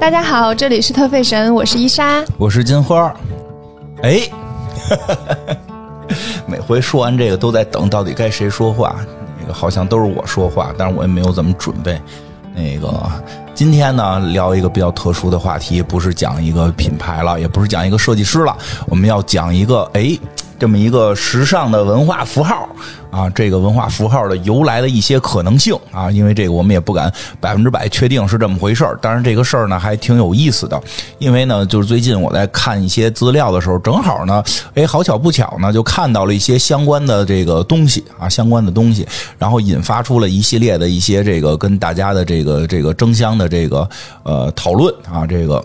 [0.00, 2.24] 大家好，这里是特费神，我是伊莎。
[2.38, 3.14] 我是金花。
[4.02, 4.22] 哎，
[6.48, 8.96] 每回说完这个都在等，到底该谁说话？
[9.38, 12.00] 那个好像都是我说话，但是我也没有怎么准备。
[12.54, 12.90] 那个
[13.54, 20.18] 今天呢，聊一个比较特殊的话题，不是讲一个品牌了，也不是讲一个设计师了，我们要讲一个哎，
[20.60, 22.68] 这么一个时尚的文化符号
[23.10, 30.78] 啊，这个文化符号的由来的一些可能性啊，因为这个我们也不敢百分之百确定是这么回事儿，当然这个事儿呢还挺有意思的，
[31.18, 43.88] 因为呢，就是最近我在看一些资料的时候，正好呢，哎，好巧不巧呢，就看到了一些相关的这个东西啊，相关的东西，然后引发出了一系列的一些这个跟大家的这个这个争相的这个
[44.24, 45.64] 呃讨论啊，这个。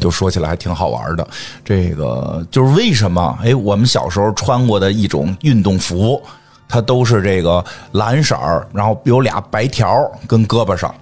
[0.00, 1.26] 就说起来还挺好玩的，
[1.64, 3.38] 这个就是为什么？
[3.42, 6.22] 哎，我们小时候穿过的一种运动服，
[6.68, 10.94] 它都是这个蓝色儿，然后有俩白条儿跟胳膊上，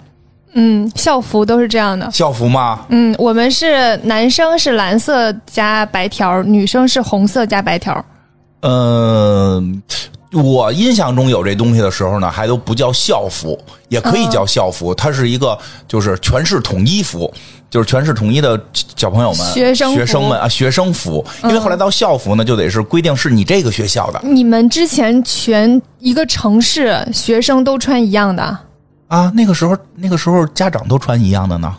[0.53, 2.09] 嗯，校服都是这样的。
[2.11, 2.85] 校服吗？
[2.89, 8.03] 嗯，我们是男生是蓝色加白条，女生是红色加白条。
[8.61, 9.81] 嗯、
[10.33, 13.57] 我印象中有这东西的时候呢，还都不叫校服，
[13.89, 17.33] 也可以叫校服，它是一个就是全市统一服。
[17.71, 18.61] 就是全市统一的
[18.97, 21.25] 小朋友们、学生学生们啊，学生服。
[21.45, 24.19] 因为后来到校服呢，就得是规定是你这个学校的。
[24.21, 28.43] 你们之前全一个城市学生都穿一样的？
[29.07, 29.31] 啊。
[29.33, 31.73] 那个时候，那个时候家长都穿一样的呢，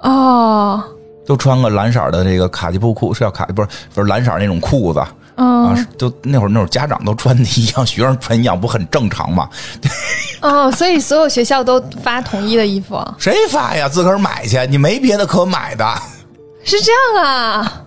[0.00, 0.84] 哦，
[1.24, 5.02] 都穿个蓝色的这个卡其布裤，是叫卡不是不是蓝色那种裤子
[5.34, 9.48] 啊嗯，是就那会儿那会儿家长都穿的一样，学生穿一样，不很正常吗？
[10.42, 13.88] 哦，所以所有学校都发统一的衣服，谁发呀？
[13.88, 15.84] 自个儿买去，你没别的可买的，
[16.64, 17.82] 是这样啊？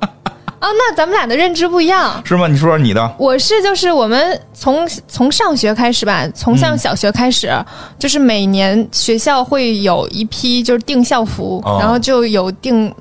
[0.61, 2.19] 哦，那咱们俩的认知不一样。
[2.25, 2.47] 是吗？
[2.47, 3.15] 你说说你的。
[3.19, 7.51] 我是就是我们从从上学开始吧，从上小学开始，
[7.99, 12.91] 就是每年学校会有一批就是订校服，哦然后就有定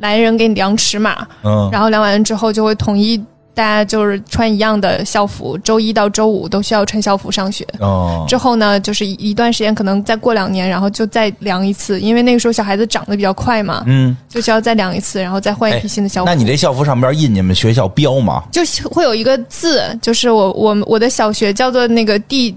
[0.00, 3.22] 来人给你量尺码，嗯，然后量完之后就会统一
[3.54, 7.66] 大家就是穿一样的校服，周一到周五都需要穿校服上学。
[7.80, 16.26] 哦，之后呢，就是一一段时间，可能再过两年，然后就再量一次，因为那个时候小孩子长得比较快嘛，嗯，就需要再量一次，然后再换一批新的校服。
[16.26, 18.42] 那你这校服上边印你们学校标吗？
[18.50, 22.56] 就会有一个字，就是我我我的小学叫做那个第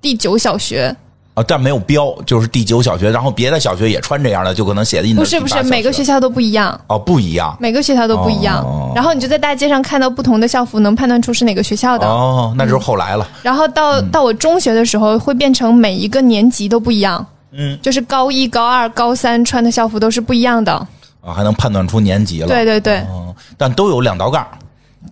[0.00, 0.94] 第九小学，
[1.34, 8.62] 啊，但没有标，就是第九小学，然后别的小学也穿这样的，就可能写的印的不是不是，每个学校都不一样，哦不一样每个学校都不一样。
[8.64, 12.06] 哦然后你就在大街上看到不同的校服，能判断出是哪个学校的。
[12.06, 13.28] 哦，那就是后来了。
[13.42, 20.72] 然后到到我中学的时候，会变成每一个年级都不一样，嗯就是高一、高二、高三穿的校服都是不一样的。
[21.20, 22.46] 啊，还能判断出年级了。
[22.46, 24.46] 对对对，哦，但都有两道杠。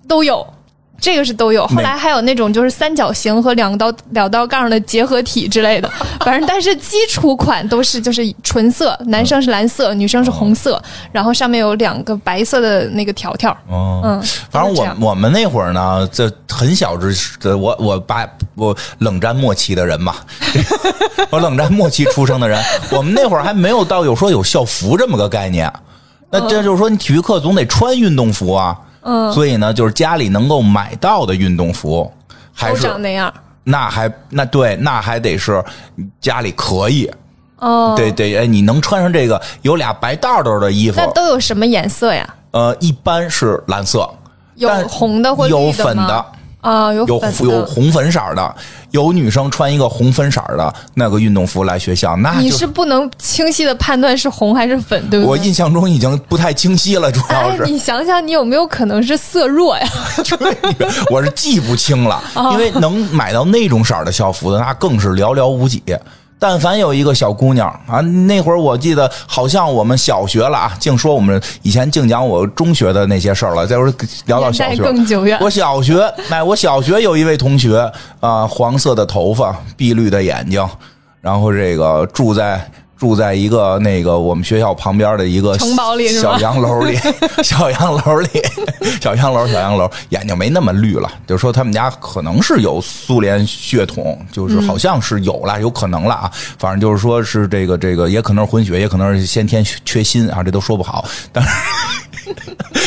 [0.07, 0.47] 都有。
[1.03, 5.91] 这个是都有，后来还有那种就是三角形和两道两道杠的结合体之类的，
[6.25, 10.81] 反正但是基础款都是就是纯色，男生是蓝色，女生是红色，
[11.11, 18.25] 然后上面有两个白色的那个条条，哦，嗯，反正我我们那会儿呢，这很小之的，我我八
[18.55, 20.15] 我冷战末期的人嘛，
[21.31, 25.69] 我冷战末期出生的人，我们那会儿还没有到有说有校服这么个概念。
[26.31, 32.11] 那这就是说，你体育课总得穿运动服啊，嗯，所以呢，就是家里能够买到的运动服，
[32.53, 33.33] 还是长那样。
[33.65, 35.63] 那还那对，那还得是
[36.21, 37.09] 家里可以，
[37.59, 42.29] 哦，对对，哎，你能穿上这个有俩白道道的衣服那，都有什么颜色呀？
[42.51, 44.09] 呃，一般是蓝色，
[44.57, 46.25] 有红的或绿有粉的。
[46.63, 48.55] 啊，有有有红粉色的，
[48.93, 55.31] 有女生穿一个红粉色的那个运动服来学校，那你就是不能清晰的判断是红还是粉，对不对？
[55.31, 59.87] 我印象中已经不太清晰了，主要哎，是、你想想，你有没有可能是色弱呀？
[61.11, 65.83] 我是记不清了， 哦因为能买到那种色儿的校服的，那更是寥寥无几。
[66.43, 73.65] 但凡有一个小姑娘啊，那会儿我记得好像我们小学了啊，净说我们以前净讲我中学的那些事儿了。
[73.65, 73.85] 再说
[74.27, 75.39] 聊到小学，更久远。
[75.41, 77.89] 我小学，哎，我小学有一位同学
[78.19, 80.69] 啊、黄色的头发，碧绿的眼睛，
[81.21, 82.69] 然后这个住在
[83.03, 86.97] 住在一个那个我们学校旁边的一个城堡里 小洋楼里，
[87.43, 88.29] 小洋楼里，
[89.01, 101.51] 小洋楼，小洋楼，眼睛没那么绿了，就说他们家可能是有苏联血统，就是好像是有了，有可能了啊，反正就是说是这个这个，也可能是混血，也可能是先天缺心啊，这都说不好，但是。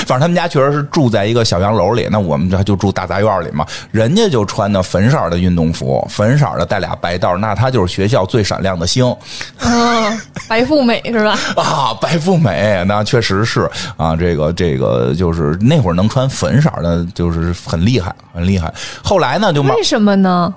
[0.06, 3.66] 反正他们家确实是住在一个小洋楼里，那我们这就住大杂院里嘛。
[3.92, 9.16] 人家就穿的粉色的运动服，粉色的带俩白道，那他就是学校最闪亮的星
[9.60, 11.38] 嗯，白富美是吧？
[11.58, 14.16] 啊，白富美，那确实是啊。
[14.16, 18.74] 这个这个就是那会儿能穿粉色的，就是很厉害，很厉害。
[19.04, 20.54] 后来呢，就慢为什么呢？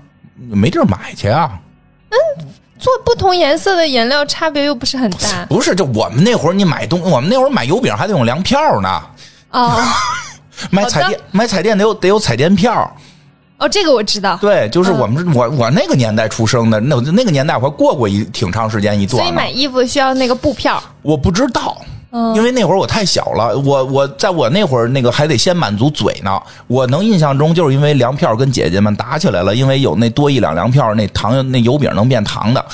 [0.50, 1.50] 没地儿买去啊。
[2.10, 2.46] 嗯
[2.78, 9.02] 做不同颜色的颜料差别又不是很大不是，就我们那会儿你买东，我们那会儿买油饼还得用粮票呢，
[9.50, 9.80] 哦
[10.70, 12.90] 买彩电买彩电得有得有彩电票。
[13.58, 14.36] 哦，这个我知道。
[14.40, 19.24] 对，就是我们、我我那个年代出生的，那那个年代我还过过一挺长时间一段呢。
[19.24, 20.80] 所以买衣服需要那个布票。
[21.02, 21.76] 我不知道。
[22.10, 26.40] 嗯因为那会儿我太小了，我我在我那会儿那个还得先满足嘴呢。
[26.66, 32.64] 我能印象中就是因为粮票跟姐姐们打起来了，因为有那多一两粮票，那糖那油饼能变糖的，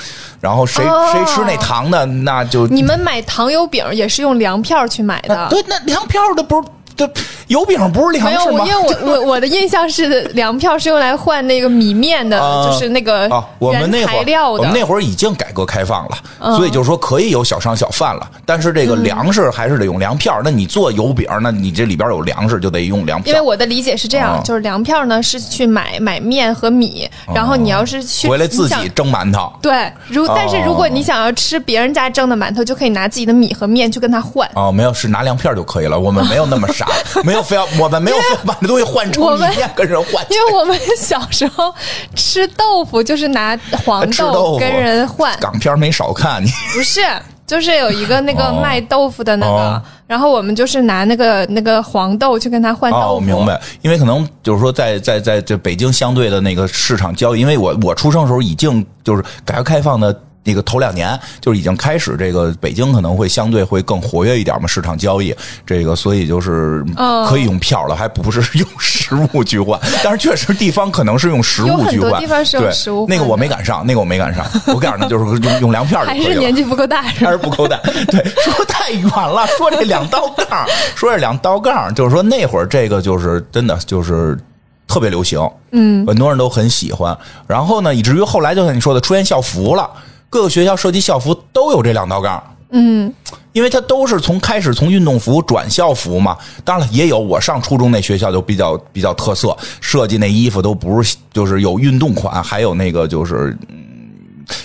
[0.40, 5.48] 然后谁、哦谁吃那糖的，那就你们买糖油饼也是用粮票去买的？
[5.50, 6.62] 对，那粮票的不是
[6.96, 7.08] 这
[7.48, 8.74] 油饼不是粮食吗我因？
[8.74, 14.58] 为我 我我的印象是粮票是用来换那个米面的，啊就是那个啊，我们原那会儿材料的。
[14.58, 20.40] 我们那会儿已经改革开放了，嗯所以就是说可以有小商小贩了，但是这个粮食还是得用粮票。
[20.44, 23.32] 那你做油饼，那你这里边有粮食就得用粮票。
[23.32, 29.52] 因为我的理解是这样，哦就是粮票呢是去买买面和米，然后你要是去回来自己蒸馒头。
[29.60, 34.48] 对，如哦但是如果你想要吃别人家蒸的馒头，就可以拿自己的米和面去跟他换。
[34.54, 35.98] 哦，没有，是拿粮票就可以了。
[35.98, 36.83] 我们没有那么傻，
[37.24, 40.24] 没有非要，我们没有非要把这东西换成我们米面跟人换。
[40.30, 41.74] 因为我们小时候
[42.14, 47.00] 吃豆腐就是拿黄豆跟人换，港片没少看，你不是，
[47.46, 53.14] 就是有一个那个哦卖豆腐的那个，哦然后我们就是拿那个那个黄豆去跟他换豆哦，腐。
[53.14, 60.14] 我明白，因为可能就是说在，在在这北京相对的那个市场交易，因为我我出生的时候已经就是改革开放的。
[60.44, 65.34] 那个头两年就是已经开始，这个北京可能会相对会更活跃一点嘛，市场交易
[65.66, 69.80] 这个，所以就是嗯可以用票了，还不是 用实物去换。
[70.02, 76.32] 但是确实地方可能是用实物去换，地方是用对实物那个我没赶上，那个我没赶上，我告诉你就是用用粮票就可还以了。
[76.34, 77.02] 是年纪不够大？
[77.24, 77.78] 还是不够大。
[78.08, 84.38] 对，说太远了，说这两道杠，说这两道杠，就是说那会儿这个就是真的就是
[84.86, 85.40] 特别流行，
[85.72, 87.16] 嗯，很多人都很喜欢。
[87.46, 89.88] 然后呢，以至于后来就像你说的，出现校服了，
[90.34, 92.42] 各个学校设计校服都有这两道杠。
[92.70, 93.14] 嗯，
[93.52, 103.78] 因为它都是从开始从运动服转校服嘛，当然了，也有我上初中那学校就比较比较特色，设计那衣服都不是就是有运动款，还有那个就是嗯，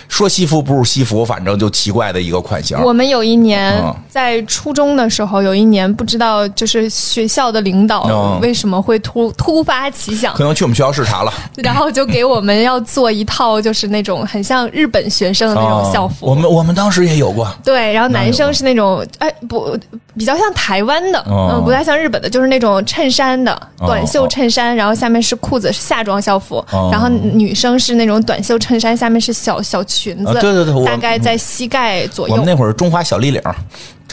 [0.09, 2.77] 说西服不如西服，反正就奇怪的一个款型。
[2.81, 3.95] 我们有一年嗯。
[4.09, 8.39] 在初中的时候，有一年不知道就是学校的领导嗯。
[8.41, 11.31] 为什么会突突发奇想可，能去我们学校视察了。
[11.57, 16.25] 然后就给我们要做一套就是那种很像日本学生的那种校服。
[16.25, 19.77] 哦我们我们当时也有过，对，然后男生是那种哎不
[20.17, 21.51] 比较像台湾的，哦。
[21.53, 26.89] 嗯，不太像日本的，就是那种衬衫的哦短袖衬衫，然后下面是裤子，是夏装校服，哦。
[26.91, 32.45] 然后女生是那种短袖衬衫，下面是小小裙子，啊对对对我大概在膝盖左右我们。
[32.45, 33.41] 那会儿中华小立领，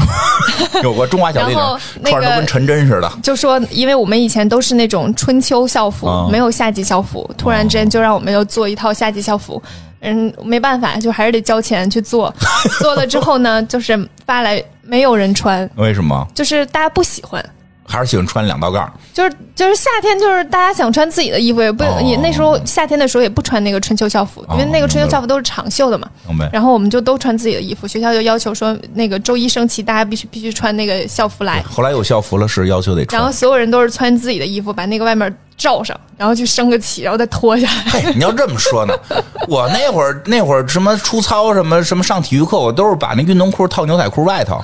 [0.82, 1.62] 有过中华小立领
[2.02, 3.10] 那个穿着都跟陈真似的。
[3.22, 9.62] 就说，因为我们以前都是那种春秋校服，哦没有夏季校服，突然之间就让我们要做一套夏季校服。
[10.00, 12.32] 嗯，没办法，就还是得交钱去做。
[12.78, 16.26] 做了之后呢，就是发来没有人穿，为什么？
[16.34, 17.44] 就是大家不喜欢。
[17.86, 18.92] 还是喜欢穿两道杠？
[19.12, 26.08] 就是就是夏天，就是大家想穿自己的衣服，也不、哦也那时候夏天的时候也不穿那个春秋校服，因为那个春秋校服都是长袖的嘛。
[26.28, 26.50] 明白？
[26.52, 31.62] 然后我们就都穿自己的衣服，学校就要求说，那个周一升旗，大家必须必须穿那个校服来。
[31.62, 33.20] 后来有校服了，是要求得穿。
[33.20, 37.82] 然后所有人都是穿自己的衣服，把那个外面罩上，然后去升个旗，然后再脱下来。
[37.90, 38.94] 嘿，你要这么说呢，
[39.48, 44.62] 我那会儿那会儿什么出操什么什么上体育课，我都是把那运动裤套牛仔裤外头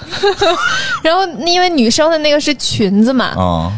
[1.02, 3.72] 然后因为女生的那个是裙子嘛，啊。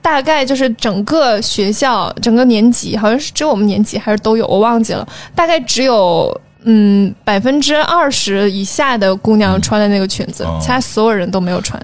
[0.00, 6.40] 大概就是整个学校整个年级，好像是只有我们年级还是都有，我忘记了，大概只有。
[6.68, 11.80] 嗯，百分之二十以下的姑娘穿的那个裙子，哦其他所有人都没有穿，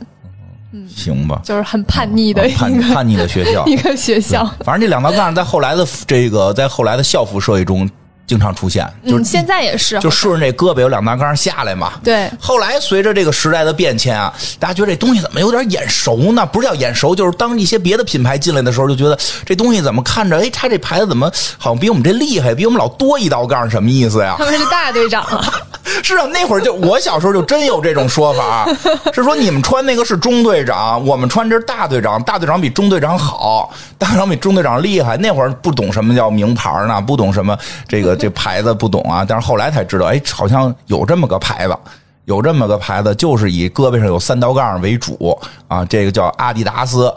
[0.89, 3.65] 行吧，就是很叛逆的 一个、叛叛逆的学校。
[3.69, 4.45] 一个学校。
[4.65, 7.89] 反正这两道杠在后来的这个在后来的校服设计中
[8.27, 11.93] 经常出现，就嗯，现在也是，就顺着这胳膊有两道杠下来嘛。
[12.03, 16.47] 对，后来随着这个时代的变迁啊，大家觉得这东西怎么有点眼熟呢？
[16.47, 24.37] 不是叫眼熟，就是当一些别的品牌进来的时候，就觉得这东西怎么看着，哎，他这牌子怎么好像比我们这厉害，比我们老多一道杠，什么意思呀？
[24.39, 25.45] 他们是大队长了。
[26.03, 28.67] 是啊，那会儿就我小时候就真有这种说法，
[29.13, 35.17] 是说你们穿那个是中队长，我们穿这是大队长，大队长比中队长好，大队长比中队长厉害。
[35.17, 37.57] 那会儿不懂什么叫名牌呢，不懂什么
[37.89, 41.77] 这个这牌子不懂啊， 但是后来才知道，哎，好像有这么个牌子。
[42.27, 47.13] 有这么个牌子，就是以胳膊上有三道杠为主啊，这个叫阿迪达斯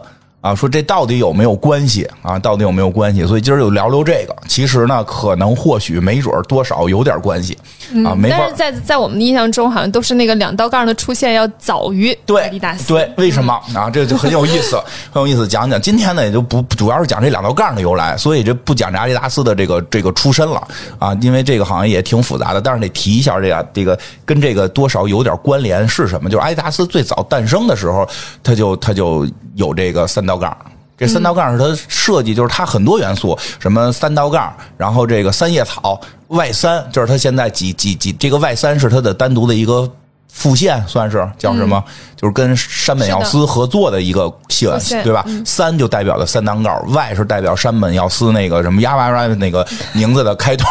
[0.45, 2.37] 啊，说这到底有没有关系啊？
[2.37, 3.25] 到底有没有关系？
[3.25, 4.35] 所以今儿就聊聊这个。
[4.47, 7.57] 其实呢，可能或许没准儿多少有点关系
[8.05, 12.89] 啊，没法但是在在我们的印象中，好像都是那个两道杠的出现要早于对阿迪达斯。
[12.89, 13.89] 对，为什么啊？
[13.89, 14.79] 这就很有意思，
[15.11, 15.47] 很有意思。
[15.47, 20.61] 讲讲今天呢，也就不主要是讲这两道杠的由来，所以这不讲这阿迪达斯的这个这个出身了
[20.99, 22.61] 啊，因为这个好像也挺复杂的。
[22.61, 26.29] 但是得提一下这个这个跟这个多少有点关联是什么？
[26.29, 28.07] 就是阿迪达斯最早诞生的时候，
[28.43, 30.55] 它就它就有这个三道杠。
[30.97, 35.99] 这三道杠是它设计，就是它很多元素，什么三道杠，然后这个三叶草、
[36.29, 39.91] Y 三，就是它现在几几几，这个 Y 三是它的单独的一个
[40.31, 41.83] 副线，算是叫什么？
[42.15, 45.25] 就是跟山本耀司合作的一个线对吧？
[45.45, 50.65] 三就代表的三档杠，Y 是代表山本耀司那个什么呀哇哇那个名字的开头。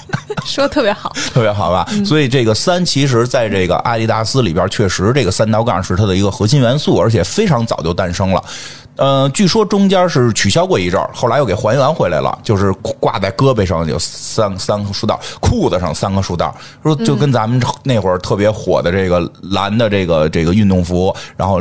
[0.44, 1.10] 说的特别好。
[1.32, 1.88] 特别好吧？
[2.04, 8.44] 所以这个三其实在这个阿迪达斯里边，确实这个三道杠是它的一个核心元素，而且非常早就诞生了。
[8.96, 21.60] 呃，据说中间是取消过一阵儿，后来又给还原回来了，就是挂在胳膊上有三三个竖道，裤子上三个竖道，说就跟咱们那会儿特别火的这个蓝的这个这个运动服，然后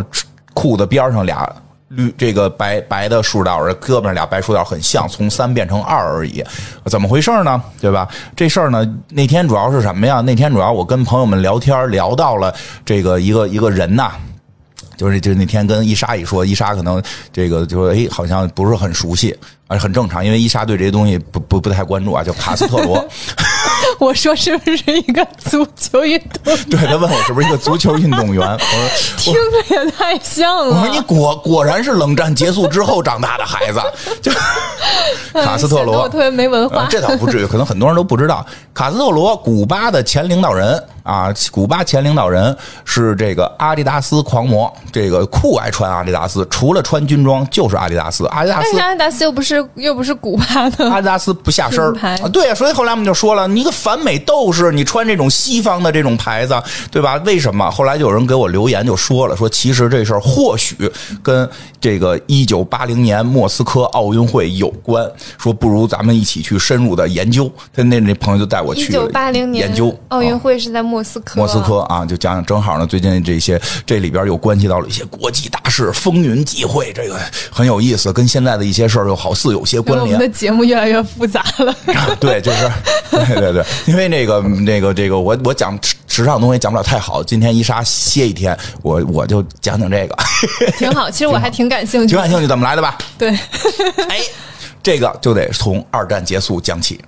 [0.53, 1.51] 裤子边上俩
[1.87, 6.43] 绿这个白白的竖道，胳膊上俩白竖道很像，从三变成二而已，
[6.85, 7.59] 怎么回事呢？
[7.81, 8.07] 对吧？
[8.35, 10.21] 这事儿呢，那天主要是什么呀？
[10.21, 12.53] 那天主要我跟朋友们聊天，聊到了
[12.85, 14.11] 这个一个一个人呐。
[15.03, 19.35] 就是就那天跟伊莎一说，伊莎可能这个就说哎，好像不是很熟悉，
[19.67, 22.23] 啊，很正常，因为伊莎对这些东西不不不太关注啊。
[22.23, 23.05] 叫卡斯特罗，
[24.03, 26.55] 我说是不是一个足球运动？
[26.69, 30.99] 对他问我是不是一个足球运动员，我说 听着也太像了我说你。
[31.03, 33.79] 果果然是冷战结束之后长大的孩子，
[34.21, 34.31] 就
[35.41, 36.87] 卡斯特罗特别没文化呃。
[36.89, 38.43] 这倒不至于，可能很多人都不知道，
[38.73, 42.55] 卡斯特罗，古巴的前领导人啊，古巴前领导人
[42.85, 48.79] 是这个阿迪达斯狂魔，这个酷爱穿阿迪达斯，除了穿军装就是阿迪达斯，阿迪达斯但是。
[48.79, 57.15] 阿迪达斯又不是又不是古巴的，阿迪达斯不下身啊，对呀，所以后来我们就说了，你一个反美斗士，你穿这种西方的这种牌子，对吧？
[57.25, 57.69] 为什么？
[57.69, 60.75] 后来就有人给我留言就说了，说其实这事儿或许
[61.21, 61.47] 跟
[61.79, 65.05] 这个一九八零年莫斯科奥运会有关，
[65.37, 67.51] 说不如咱们一起去深入的研究。
[67.73, 71.39] 他那那朋友就带我一去九八零年研究奥运啊会是在莫斯科。
[71.39, 77.19] 莫斯科啊，就讲讲正好呢，最近这些这里边又关系到了一些国际大事，风云际会，这个
[77.51, 80.19] 很有意思，跟现在的一些事儿又好似有些关联我们。
[80.19, 81.75] 的节目越来越复杂了。
[82.19, 82.71] 对，就是，
[83.11, 90.15] 对 对对， 因为那个那个这个，我我讲时时尚东西讲不了太好，今天一莎歇一天，我我就讲讲这个，
[90.77, 92.07] 挺好， 其实我还挺感兴趣。
[92.07, 92.97] 挺感兴趣怎么来的吧？
[93.17, 93.29] 对，
[94.09, 94.19] 哎，
[94.81, 96.99] 这个就得从二战结束讲起。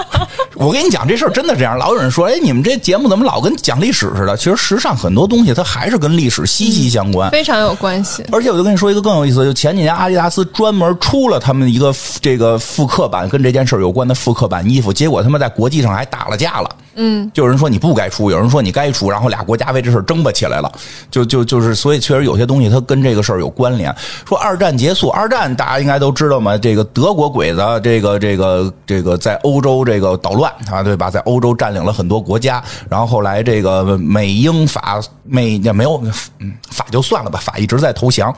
[0.54, 1.76] 我跟你讲，这事儿真的这样。
[1.78, 4.36] 老有人说，哎，你们这节目怎么老跟讲历史似的？
[4.36, 7.30] 其实时尚很多东西它还是跟历史息息相关。
[7.30, 8.24] 非常有关系。
[8.32, 16.70] 而且我就跟你说一个更有意思，就前几年阿迪达斯专门出了他们一个这个复刻版跟这件事儿有关的复刻版衣服，结果他们在国际上还打了架了。
[16.96, 20.72] 嗯，就有人说你不该出，有人说你该出，然后俩国家为这事争吧起来了。
[21.10, 23.94] 就就就是，所以确实有些东西它跟这个事儿有关联。
[24.26, 31.10] 说二战结束，二战大家应该都知道嘛，这个德国鬼子，这个这个这个在欧洲这个捣乱啊，对吧？
[31.10, 36.02] 在欧洲占领了很多国家，然后后来这个美英法美也没有，
[36.38, 38.34] 嗯，法就算了吧，法一直在投降。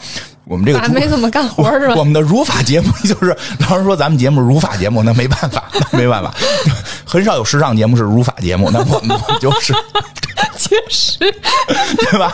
[0.48, 2.02] 我们这个法没怎么干活是吧我？
[2.04, 3.36] 们的如法节目就是，
[3.68, 6.32] 老师说咱们节目是儒法节目，那没办法， 那没办法，
[7.04, 9.74] 很少有时尚节目是如法节目，那我们就是，
[10.56, 12.32] 确实，对吧？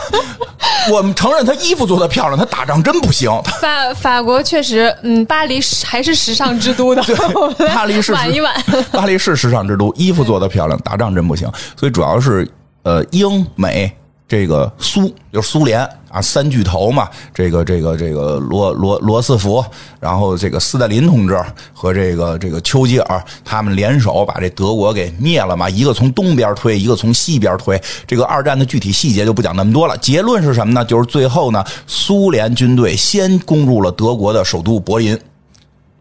[0.91, 3.29] 我们承认他衣服做的漂亮，他打仗真不行。
[3.61, 7.01] 法法国确实，嗯，巴黎是还是时尚之都的。
[7.03, 8.53] 对巴黎是晚一晚。
[8.91, 11.51] 巴黎是时尚之都，衣服做的漂亮，打仗真不行。
[11.75, 12.47] 所以主要是
[12.83, 13.91] 呃英美
[14.27, 19.63] 这个苏就是苏联啊三巨头嘛，这个这个这个罗罗罗斯福，
[19.99, 21.39] 然后这个斯大林同志
[21.73, 27.79] 和这个这个丘吉尔他们联手把这德国给灭了嘛，一个从东边推，一个从西边推。
[28.07, 29.95] 这个二战的具体细节就不讲那么多了。
[29.99, 30.83] 结论是什么呢？
[30.83, 35.15] 就是最后呢，苏联军队先攻入了德国的首都柏林。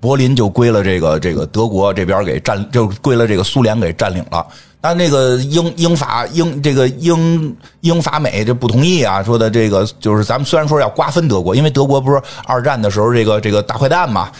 [0.00, 4.46] 柏林就归了这个这个德国这边给占，就归了这个苏联给占领了。
[4.84, 14.30] 但那个英英法英这个英英法美这不同意啊，说的这个就是咱们虽然说要瓜分德国，因为德国不是二战的时候这个这个大坏蛋嘛，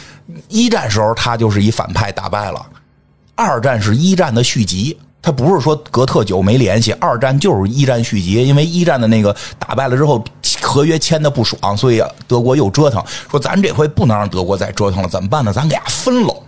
[0.50, 2.60] 一战时候他就是以反派打败了，
[3.34, 4.94] 二战是一战的续集。
[5.22, 10.22] 他不是说隔特久没联系，二战就是一战续集，因为一战的那个打败了之后，
[10.60, 15.54] 合约签的不爽，所以德国又折腾，说咱这回不能让德国再折腾了，怎么办呢？
[15.54, 16.42] 咱给它分喽。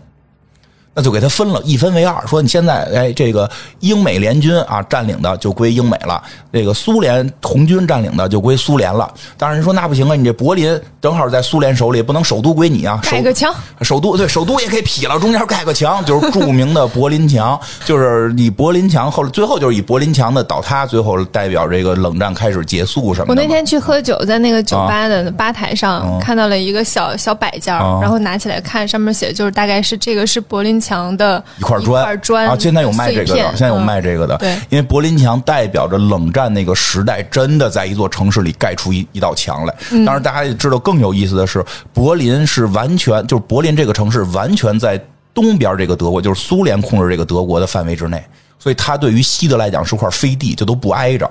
[0.98, 3.48] 那就给他分了，一分为二，说你现在哎，这个
[3.80, 9.06] 英美联军啊占领的就归英美了，这个苏联红军占领的就归苏联了。
[9.36, 23.42] 当然人说那不行啊，你这柏林正好在苏联手里，不能首都归你啊，盖个墙，首都对首都也可以劈了，中间盖个墙，就是著名的柏林墙， 就是以柏林墙后来最后就是以柏林墙的倒塌，最后代表这个冷战开始结束什么的。
[23.42, 39.74] 我那天去喝酒，在那个酒吧的吧台上看到了一个小小摆件，然后拿起来看，上面写的就是大概是这个是柏林墙的一块砖，砖啊，现在有卖这个的，现在有卖这个的，对，因为柏林墙代表着冷战那个时代，真的在一座城市里盖出一一道墙来。
[40.04, 45.00] 当然，大家也知道更有意思的是，柏林是完全就是柏林这个城市完全在
[45.34, 48.24] 东边这个德国，就是苏联控制这个德国的范围之内，
[48.58, 51.28] 所以它对于西德来讲是块飞地，就都不挨着，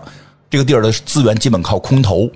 [0.49, 2.29] 这个地儿的资源基本靠空投。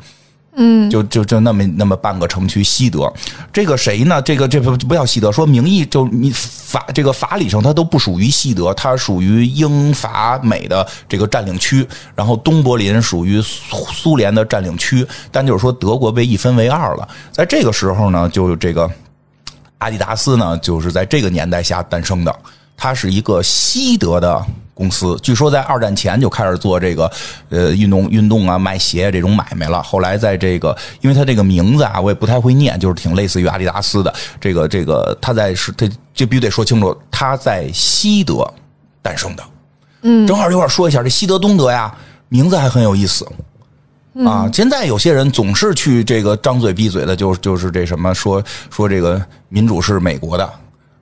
[0.55, 3.11] 嗯，就就就那么那么半个城区，西德，
[3.53, 4.21] 这个谁呢？
[4.21, 17.07] 这个这不不叫西德，说名义就你法这个法理上它都不属于西德，它属于英法美的这个占领区，然后东柏林属于苏苏联的占领区，但就是说德国被一分为二了。
[17.31, 18.89] 在这个时候呢，就这个
[19.77, 22.35] 阿迪达斯呢，就是在这个年代下诞生的，
[22.79, 24.45] 它是一个西德的。
[24.79, 27.11] 公司据说在二战前就开始做这个，
[27.49, 29.83] 呃，运动运动啊，卖鞋这种买卖了。
[29.83, 34.13] 后来在这个，因为它这个名字啊，我也不太会念，就是挺类似于阿迪达斯的。
[34.39, 38.49] 这个这个，它在是，它这必须得说清楚，它在西德
[39.01, 39.43] 诞生的。
[40.03, 41.93] 嗯，正好一块说一下这西德东德呀，
[42.29, 43.27] 名字还很有意思
[44.25, 44.49] 啊。
[44.53, 50.49] 现在有些人总是去这个张嘴闭嘴的，就就是这什么说说这个民主是美国的，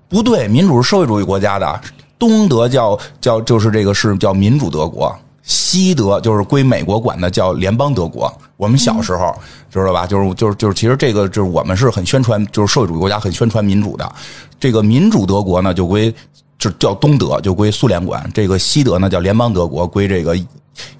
[0.09, 1.81] 不对，民主是社会主义国家的。
[2.19, 8.31] 东德叫叫就是这个是叫民主德国，西德就是归美国管的叫联邦德国。
[8.55, 9.35] 我们小时候
[9.69, 10.07] 知道吧？
[10.07, 14.11] 就是就是就是，其实这个就是我们是很宣传，就是社会主义国家很宣传民主的。
[14.59, 16.11] 这个民主德国呢，就归
[16.57, 18.27] 就叫东德，就归苏联管。
[18.33, 20.35] 这个西德呢，叫联邦德国，归这个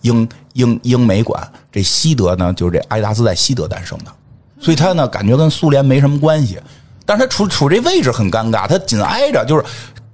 [0.02, 1.42] 英英英美管。
[1.72, 4.12] 这西德呢，就是这爱达斯在西德诞生的，
[4.60, 6.60] 所以他呢感觉跟苏联没什么关系，
[7.08, 9.64] 但是他处处这位置很尴尬，他紧挨着就是。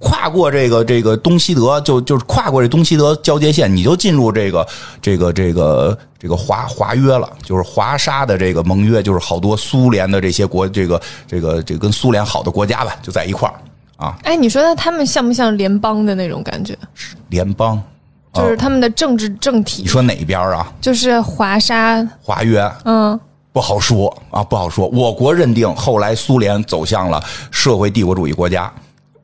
[0.00, 4.66] 跨过这个这个东西德，就就是跨过这东西德交界线，你就进入这个
[5.00, 13.54] 这个这个这个华华约了，就是华沙的这个盟约，就是好多苏联的这些国，这个这个这跟苏联好的国家吧，就在一块儿
[13.96, 14.14] 啊。
[14.24, 16.76] 哎，你说那他们像不像联邦的那种感觉？
[17.30, 17.82] 联邦，
[18.34, 19.80] 就是他们的政治政体。
[19.80, 20.70] 你说哪边啊？
[20.82, 22.70] 就是华沙华约。
[22.84, 23.18] 嗯，
[23.54, 24.88] 不好说啊，不好说。
[24.88, 28.70] 我国认定后来苏联走向了社会帝国主义国家。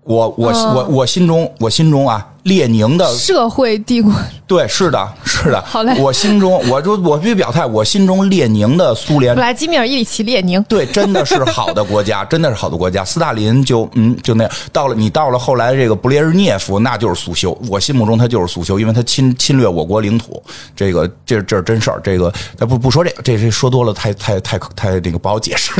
[0.04, 2.24] 我我我我心中我心中啊。
[2.44, 4.12] 列宁的社会帝国，
[4.46, 5.60] 对，是的，是的。
[5.62, 13.04] 好嘞，我心中，我就我必须表态，我心中列宁的苏联，布拉基米尔·伊里奇·列宁，对，真的是好的国家， 真的是好的国家。
[13.04, 14.52] 斯大林就嗯，就那样。
[14.72, 17.56] 到了你到了后来这个布列日涅夫，那就是苏修。
[17.68, 20.42] 我心目中他就是苏修，因为他侵侵略我国领土，
[20.74, 22.00] 这个这这是真事儿。
[22.02, 25.72] 这个咱不不说这个，这这说多了太太太太那个不好解释。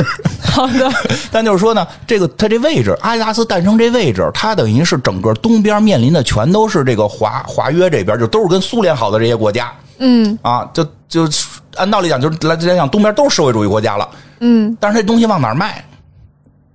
[0.43, 0.91] 好的，
[1.31, 6.50] 但就是说呢，这个他这位置，阿迪达斯诞生这位置，他等于是整个东边面临的全。
[6.51, 10.37] 都是这个华华约这边，就都是跟苏联好的这些国家，嗯。
[10.41, 11.27] 啊，就就
[11.75, 14.09] 按道理讲，就是来来讲东边都是社会主义国家了，
[14.39, 15.83] 嗯，但是这东西往哪卖？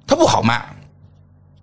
[0.07, 0.65] 它不好卖，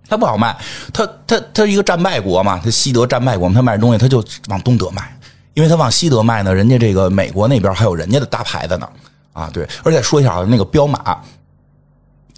[0.09, 0.55] 它不好卖，
[0.91, 5.17] 它它它一个战败国嘛，它西德战败国嘛，它卖东西它就往东德卖，
[5.53, 8.89] 因为它往西德卖呢，人家这个美国那边还有人家的大牌子呢，
[9.31, 11.17] 啊，对，而且说一下啊，那个彪马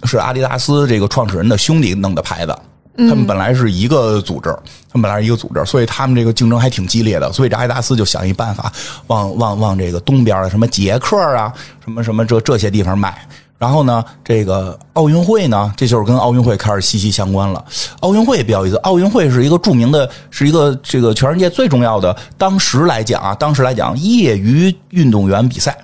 [0.04, 2.56] 是阿迪达斯这个创始人的兄弟弄的牌子。
[2.96, 4.50] 他们本来是一个组织，
[4.90, 7.32] 他们本来是一个组织，所以他们这个竞争还挺激烈的。
[7.32, 8.72] 所以这阿迪达斯就想一办法，
[9.08, 11.52] 往往往这个东边的什么捷克啊，
[11.84, 13.16] 什么什么这这些地方卖。
[13.58, 17.64] 然后呢，这个奥运会呢，这就是跟奥运会开始息息相关了。
[18.00, 25.74] 奥运会比较有意思，奥运会是一个著名的，是一个这个全世界最重要的，当时来讲啊，当时来讲业余运动员比赛。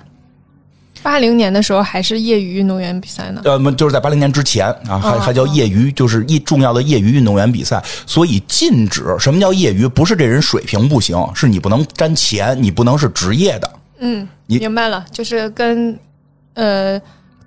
[1.03, 9.03] 八零年的时候还是业余运动员比赛呢，呃，就是在八零年之前啊，还还叫业余，就是一重要的业余运动员比赛，所以禁止。
[9.19, 9.85] 什么叫业余？
[9.85, 13.69] 不是这人水平不行，是你不能沾钱，你不能是职业的。
[13.99, 15.97] 嗯，你明白了，就是跟
[16.53, 16.99] 呃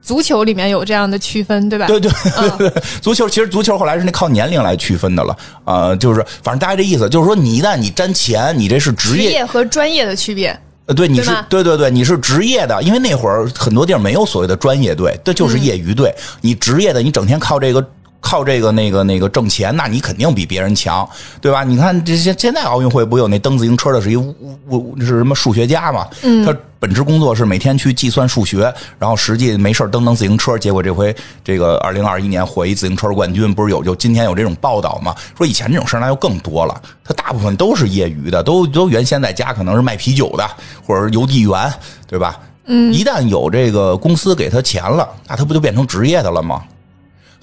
[0.03, 1.87] 足球里面有这样的区分，对吧？
[1.87, 2.11] 对对
[2.59, 10.59] 对对， 足球其实足球后来是那靠年龄来区分的了啊，就是反正大概这意思，就是说你一旦你沾钱，你这是职业和专业的区别。
[10.87, 16.15] 呃，对，你是对对对，你是职业的，因为那会儿很多地儿没有所谓的专业队，这就是业余队。
[16.41, 17.85] 你职业的，你整天靠这个
[18.27, 21.09] 靠这个那个那个挣钱，那你肯定比别人强，
[21.41, 21.63] 对吧？
[21.63, 26.09] 你看这现现在奥运会不有那蹬自行车的是一物是什么数学家嘛？
[26.25, 35.15] 嗯，他本职工作是每天去计算数学，然后实际没事蹬蹬自行车，结果这回这个二零二一年获一自行车冠军，不是有就今天有这种报道嘛？
[35.39, 40.45] 说以前这种事儿那就更多了，他大部分都是业余的，都都原先在家可能是卖啤酒的
[40.85, 41.73] 或者是邮递员，
[42.09, 42.41] 对吧？
[42.67, 46.65] 嗯，一旦有这个公司给他钱了，那他不就变成职业的了吗？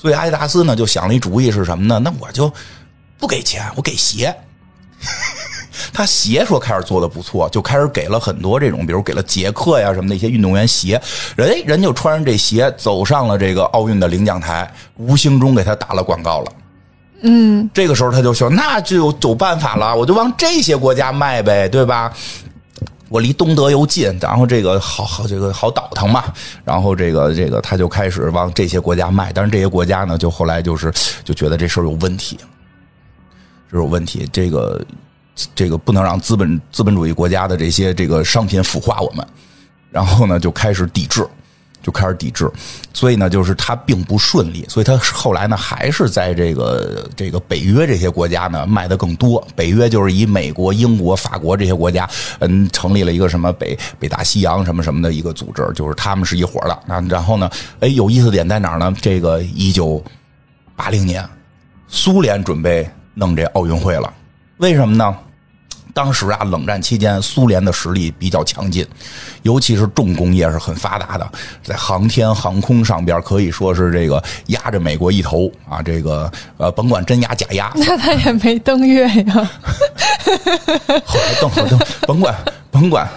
[0.03, 1.97] 所以阿迪达斯呢就想了一主意是什么呢？
[1.97, 2.51] 那我就
[3.17, 4.35] 不给钱，我给鞋。
[5.93, 11.01] 他鞋说开始做的不错，就开始给了很多这种，比如给了杰克呀什么的一些运动员鞋，
[11.37, 16.51] 人人就穿上这鞋走上了这个奥运的领奖台，无形中给他打了广告了。
[17.21, 22.11] 嗯，这个时候他就说，那就有有办法了，我就往这些国家卖呗，对吧？
[23.13, 26.33] 我离东德又近，然后这个好好这个好倒腾嘛，
[26.65, 30.91] 然后这个这个他就开始往这些国家卖，但是这些国家呢，就后来就是
[31.23, 32.39] 就觉得这事儿有问题，
[33.71, 34.83] 这有问题，这个
[35.53, 39.23] 这个不能让资本资本主义国家的这些这个商品腐化我们，
[39.91, 41.23] 然后呢就开始抵制。
[41.83, 42.49] 就开始抵制，
[42.93, 49.45] 所以呢，就是他并不顺利，所以他后来呢，还是在这个这个北约这些国家呢卖的更多。
[49.53, 56.79] 北约就是以美国、英国、法国这些国家，嗯，成立了一个什么北北大西洋什么什么的一个组织，就是他们是一伙的。
[56.87, 57.49] 那然后呢，
[57.81, 58.95] 哎，有意思点在哪呢？
[59.01, 60.01] 这个一九
[60.77, 61.27] 八零年，
[61.89, 64.11] 苏联准备弄这奥运会了，
[64.57, 65.13] 为什么呢？
[65.93, 68.85] 当时啊，冷战期间，苏联的实力比较强劲，
[69.43, 71.31] 尤其是重工业是很发达的，
[71.63, 75.81] 在航天航空上边可以说是这个压着美国一头啊。
[75.81, 79.49] 这个呃，甭管真压假压，那他也没登月呀。
[81.05, 82.35] 好登好登，甭管
[82.71, 83.07] 甭管，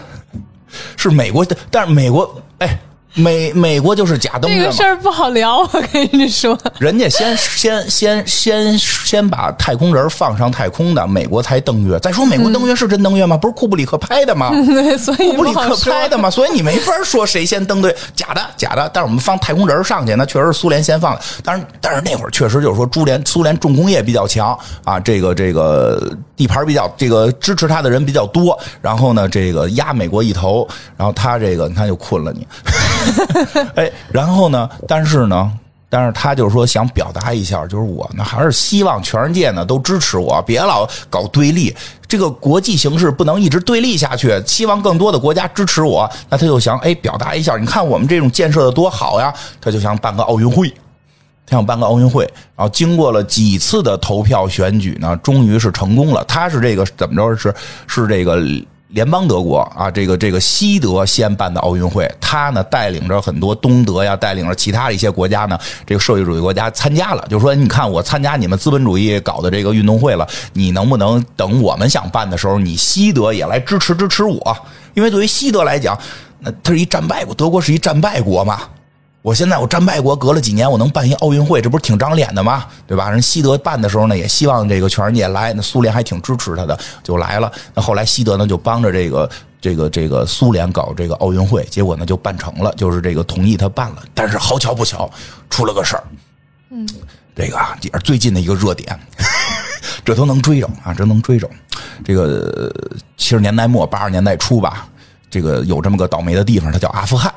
[0.96, 2.78] 是美国的，但是美国哎。
[3.16, 11.98] 美美国就是假登月这个事儿不好聊，我跟你说，人家先先先先先把太空人放上太空的，美国才登月。
[12.00, 13.34] 再说美国登月是真登月吗？
[13.34, 14.50] 不是库布里克拍的吗？
[14.66, 18.90] 对， 所以库布里克拍的吗，所以你没法说谁先登对，假的假的。
[18.92, 21.22] 但是我们放太空人上去，那确实是苏联先放的。
[21.42, 32.46] 但是但是那会儿确实就是说，苏联苏联重工业比较强啊，这个这个地盘比较这个支持他的人比较多，然后呢，这个压美国一头，然后他这个你看就困了你。
[33.76, 34.68] 哎，然后呢？
[34.86, 35.52] 但是呢？
[35.88, 41.74] 但是他就是说想表达一下，就是我呢还是希望全世界呢都支持我，别老搞对立。
[42.08, 46.10] 这个国际形势不能一直对立下去，希望更多的国家支持我。
[46.28, 49.32] 那他就想哎，表达一下，你看我们这种建设的多好呀！
[49.60, 50.68] 他就想办个奥运会，
[51.46, 52.24] 他想办个奥运会。
[52.56, 56.24] 然后经过了几次的投票选举呢，终于是成功了。
[56.24, 57.36] 他是这个怎么着？
[57.36, 57.54] 是
[57.86, 58.42] 是这个。
[58.88, 67.26] 联邦德国啊，这个这个西德先办的奥运会，他呢带领着很多东德呀，带领着其他的一些国家呢，这个社会主义国家参加了。
[67.28, 74.56] 就说你看我参加你们资本主义搞的这个运动会了，你能不能等我们想办的时候，你西德也来支持支持我？
[74.94, 75.98] 因为对于西德来讲，
[76.38, 78.60] 那它是一战败国，德国是一战败国嘛。
[79.26, 82.64] 我现在我战败国隔了几年，我能办一奥运会，这不是挺长脸的吗？
[82.86, 83.10] 对吧？
[83.10, 87.50] 人西德办的时候呢，也希望这个全世界来，那苏联还挺支持他的，就来了。
[87.74, 89.28] 那后来西德呢，就帮着这个
[89.60, 94.04] 这个这个苏联搞这个奥运会，结果呢就办成了，就是这个同意他办了。
[94.14, 95.10] 但是好巧不巧，
[95.50, 96.04] 出了个事儿。
[96.70, 96.88] 嗯，
[97.34, 98.96] 这个啊也是最近的一个热点，
[100.06, 101.50] 这都能追着啊，这能追着。
[102.04, 102.72] 这个
[103.16, 104.86] 七十年代末八十年代初吧，
[105.28, 107.34] 这个有这么个倒霉的地方，它叫阿富汗。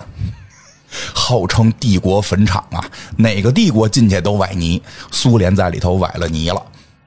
[1.13, 2.83] 号称帝国坟场啊，
[3.17, 4.81] 哪个帝国进去都崴泥，
[5.11, 6.61] 苏联在里头崴了泥了，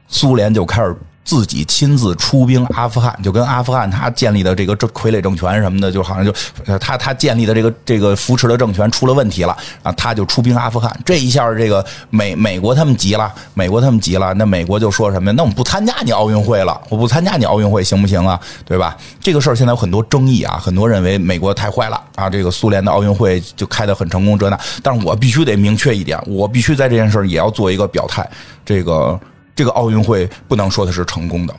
[0.09, 0.97] 苏联就开始。
[1.25, 6.33] 自己亲自出兵阿富汗，就跟阿富汗他建立的这个政傀儡政权什么的，就好像就
[6.79, 10.95] 他他建立的这个这个扶持的政权出了问题了啊，他就出兵阿富汗。
[11.05, 15.33] 这一下，这个美美国他们急了，美国他们急了，那美国就说什么？
[15.33, 18.39] 那我们不参加你奥运会了，我不参加你奥运会行不行啊？
[18.65, 18.97] 对吧？
[19.21, 24.59] 这个事儿现在有很多争议啊，很多认为美国太坏了啊，这个苏联的奥运会就开得很成功，这那。
[24.83, 28.29] 但是我必须得明确一点，我必须在这件事儿也要做一个表态，
[28.67, 29.19] 这个。
[29.55, 31.55] 这个奥运会不能说它是成功的，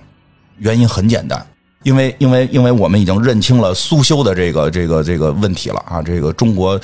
[0.58, 1.45] 原因很简单，
[1.84, 6.01] 因为因为因为我们已经认清了苏修的这个这个这个问题了啊！
[6.01, 6.79] 这个中国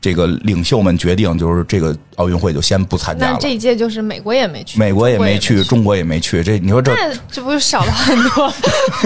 [0.00, 3.32] 这个领袖们决定，就是这个奥运会就先不参加了。
[3.32, 6.42] 那这一届就是美国也没去，美国也没去，中国也没去。
[6.42, 6.92] 这你说这
[7.30, 8.52] 这不是少了很多？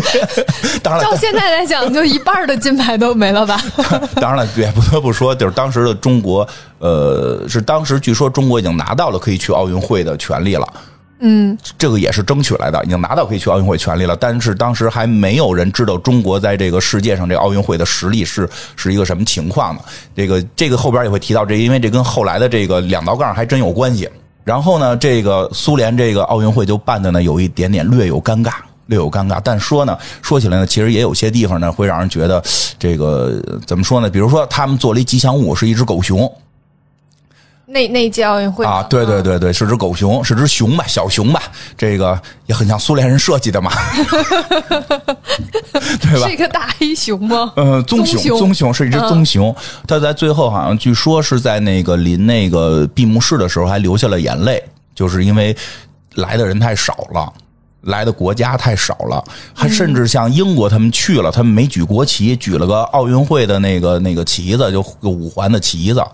[0.82, 3.60] 当然，照现在来讲，就一半的金牌都没了吧？
[4.16, 10.66] 当然了，也不得不说，就是当时的中国，呃，是当时据说中国已经拿到了可以去奥运会的权利了。
[11.18, 14.14] 嗯，这个也是争取来的，已经拿到可以去奥运会权利了。
[14.16, 19.80] 但是当时还没有人知道中国在这个世界上这奥运会的实力是是一个什么情况呢？
[20.14, 24.08] 这个这个后边也会提到这，因为这跟后来的这个两道杠还真有关系。
[24.44, 28.52] 然后呢，这个苏联这个奥运会就办的呢有一点点略有尴尬。
[28.88, 32.40] 略有尴尬，但说呢，说起来呢，其实也有些地方呢，会让人觉得
[32.78, 34.08] 这个怎么说呢？
[34.08, 36.32] 比如说，他们做了一吉祥物，是一只狗熊
[37.68, 41.42] 那那届奥运会啊，对对对对，是只狗熊，是只熊吧，小熊吧，
[41.76, 43.72] 这个也很像苏联人设计的嘛，
[46.00, 46.36] 对吧是一？
[46.36, 47.52] 个大黑熊吗？
[47.56, 49.54] 嗯，棕熊，棕熊熊是一只棕熊。
[49.86, 54.62] 它在最后好像据说是在那个临那个闭幕式的时候还流下了眼泪，
[54.94, 55.56] 就是因为
[56.14, 57.32] 来的人太少了。
[57.82, 59.22] 来的国家太少了，
[59.54, 66.04] 还甚至像英国他们去了，他们没举国旗，举了个奥运会的那个那个旗子，就五环的旗子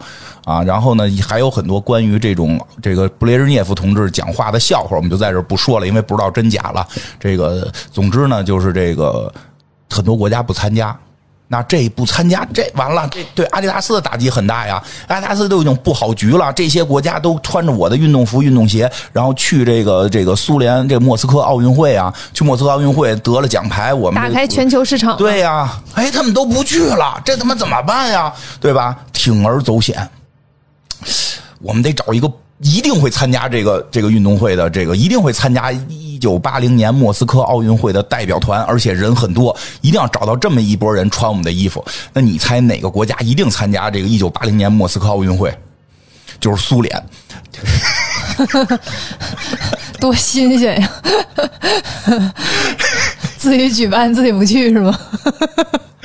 [0.45, 0.63] 啊。
[0.63, 6.87] 然后呢，还有很多关于这种这个布列日涅夫同志讲话的笑话，我们就在这儿不说了，因为不知道真假了。
[7.19, 9.33] 这个总之呢，就是这个
[9.91, 10.97] 很多国家不参加。
[11.49, 14.83] 那这不参加，这完了，这对阿迪达斯的打击很大呀！
[15.07, 25.15] 阿迪达斯都已经布好局了，这些国家都穿着我的运动服、运动鞋，然后去这个这个苏联这莫斯科奥运会啊，去莫斯科奥运会得了奖牌，我们打开全球市场。
[25.19, 28.33] 对呀、哎，他们都不去了，这他妈怎么办呀？
[28.59, 28.97] 对吧？
[29.13, 30.09] 铤而走险，
[31.61, 41.85] 我们得找一个一定会参加这个这个运动会的，这个一定会参加一九八零年莫斯科奥运会的代表团，而且人很多，一定要找到这么一拨人穿我们的衣服。
[42.13, 45.53] 那你猜哪个国家一定参加这个一九八零年莫斯科奥运会？
[46.41, 47.05] 就是苏联。
[50.01, 50.91] 多新鲜呀！
[53.39, 54.99] 自己举办自己不去是吗？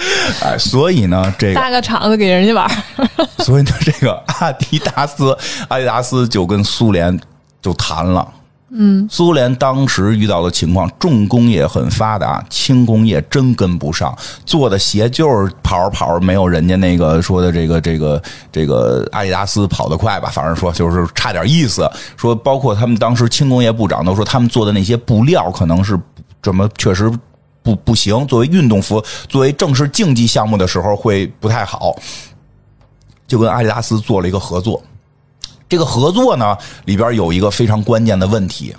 [0.43, 2.70] 哎，所以呢，这个搭个场子给人家玩。
[3.39, 7.20] 所以呢，这个阿迪达斯，阿迪达斯就跟苏联
[7.62, 8.28] 就谈了。
[8.70, 14.13] 嗯，苏联当时遇到的情况，重工业很发达，轻工业真跟不上，
[14.46, 21.89] 做的鞋就是跑着跑着没有人家那个说的这个这个这个阿迪达斯跑得快吧，反正说就是差点意思。
[22.17, 25.98] 说包括他们当时轻工业部长都说，他们做的那些布料可能是
[26.43, 27.10] 怎么确实
[27.67, 31.93] 不不行，作为运动服，作为正式竞技项目的时候会不太好。
[33.27, 34.82] 就跟阿迪达斯做了一个合作。
[35.67, 38.73] 这个合作呢，里边有一个非常关键的问题，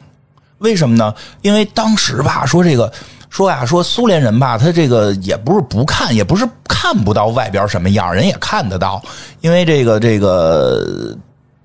[0.56, 1.14] 为什么呢？
[1.42, 2.90] 因为当时吧，说这个
[3.28, 9.02] 说呀，说苏联人吧，他这个也不是不看，也不是看不到外边什么样，人也看得到，
[9.42, 11.14] 因为这个这个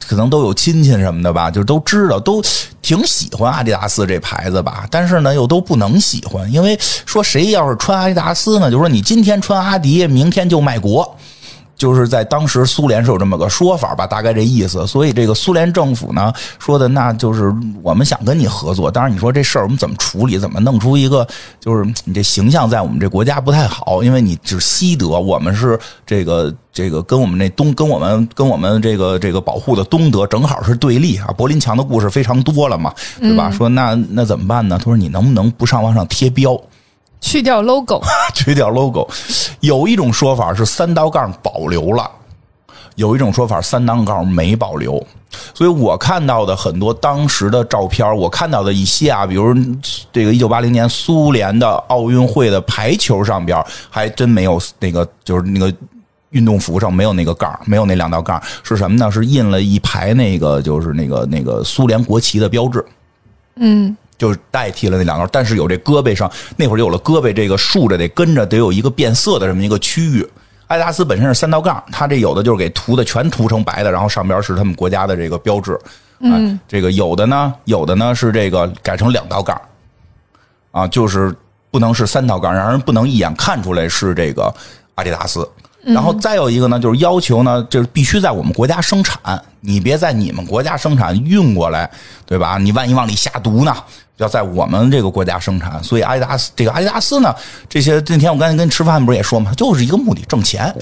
[0.08, 2.42] 可能都有亲戚什么的吧，就都知道，都
[2.82, 11.18] 挺喜欢阿迪达斯这牌子吧，但是呢，又都不能喜欢，因为说谁要是穿阿迪达斯呢，就说你今天穿阿迪，明天就卖国。
[11.84, 14.88] 就是在当时苏联是有这么个说法吧，大概这意思。
[14.88, 21.28] 所以这个苏联政府呢说的，那就是我们想跟你合作，当然你说这事儿我们怎么处理，怎么弄出一个
[21.60, 31.36] 就是你这形象在我们这国家不太好，因为你是西德，我们是这个这个跟我们那东跟我们跟我们这个这个保护的东德正好是对立啊。
[31.36, 33.52] 柏林墙的故事非常多了嘛，对吧？
[33.52, 34.78] 说那那怎么办呢？
[34.78, 36.58] 他说你能不能不上往上贴标？
[37.24, 38.04] 去掉 logo，
[38.36, 39.10] 去掉 logo。
[39.62, 42.08] 有一种说法是三道杠保留了，
[42.96, 45.04] 有一种说法三道杠没保留。
[45.56, 49.56] 所以我看到的很多当时的照片，我看到的一些啊，比如
[50.12, 55.74] 这个一九八零年苏联的奥运会的排球上边，还真没有那个，就是那个
[56.32, 59.10] 运动服上没有那个杠，没有那两道杠，是什么呢？
[59.10, 62.86] 是印了一排那个，就是那个那个苏联国旗的标志。
[63.56, 70.28] 嗯，就是代替了那两道，但是有这胳膊上那会儿有了胳膊这个竖着得跟着得有一个变色的这么一个区域。
[70.68, 75.78] 阿迪达斯本身是三道杠，它这有的就是给涂的全涂成白的，然后上边是他们国家的这个标志。
[76.20, 79.62] 嗯，这个有的呢，有的呢是这个改成两道杠，
[80.72, 81.36] 啊，就是
[81.70, 84.54] 不能是三道杠，让人不能一眼看出来是这个
[84.96, 85.48] 阿迪达斯。
[85.84, 89.20] 然后再有一个呢，就是要求呢，就是必须在我们国家生产，
[89.60, 91.90] 你别在你们国家生产运过来，
[92.26, 92.58] 对吧？
[92.58, 93.76] 你万一往里下毒呢？
[94.18, 95.84] 要在我们这个国家生产。
[95.84, 97.36] 所以阿迪达斯这个阿迪达斯呢，
[97.68, 100.74] 这些那天我刚才跟你吃饭不是也说嘛，就是一个目的，挣钱，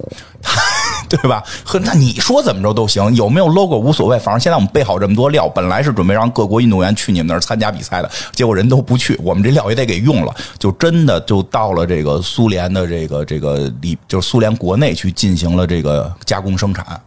[1.09, 1.43] 对吧？
[1.65, 16.99] 呵，那你说怎么着都行，有没有 logo 无所谓，反正现在我们备好这么多料，本来是准备让各国运动员去你们那儿参加比赛的，结果人都不去，我们这料也得给用了，就真的就到了这个苏联的这个这个里，就是苏联国内去进行了这个加工生产。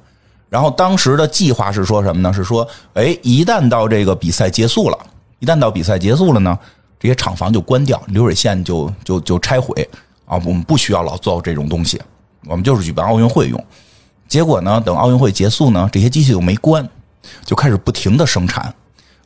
[0.51, 2.33] 然后当时的计划是说什么呢？
[2.33, 4.99] 是说，哎，一旦到这个比赛结束了，
[5.41, 6.57] 一旦到比赛结束了呢，
[7.01, 9.89] 这些厂房就关掉，流水线就就就拆毁
[10.27, 12.01] 啊，我们不需要老造这种东西，
[12.47, 13.65] 我们就是举办奥运会用。
[14.27, 16.89] 结果呢，等奥运会结束呢，这些机器就没关，
[17.45, 18.75] 就开始不停的生产，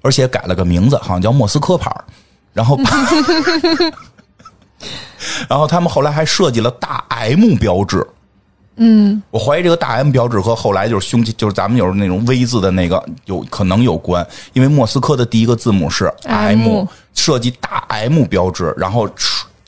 [0.03, 2.05] 而且改了个名字，好像叫莫斯科牌儿
[2.53, 2.79] 然后，
[5.49, 8.07] 然后他们后来还设计了大 M 标志。
[8.81, 19.09] 嗯，我怀疑这个大 M 标志和后来就是胸肌，就是咱们有那种 V 字的那个有可能有关，因为莫斯科的第一个字母是 M 设计大 M 标志，然后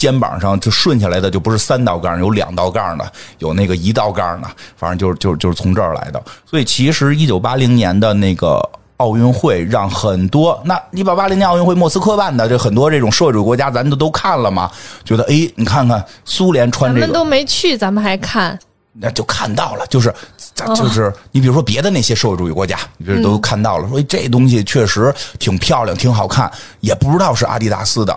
[0.01, 6.21] 肩膀上就顺下来的就不是三道杠，有两道杠的，有那个一道杠的，反正就是就是就是从这儿来的。
[6.45, 8.61] 所以其实一九八零年的那个。
[9.01, 14.71] 奥运会让很多，那一八八零年奥运会莫斯科办的，这很多这种社会主义国家咱都都看了嘛，
[15.07, 18.59] 觉得哎，你看看苏联穿这个，咱们都没去，咱们还看，
[18.93, 20.15] 那就看到了，就是
[20.77, 28.15] 就是你比如说别的那些社会主义国家，你比如都看到了，说这东西确实挺漂亮，挺好看，也不知道是阿迪达斯的，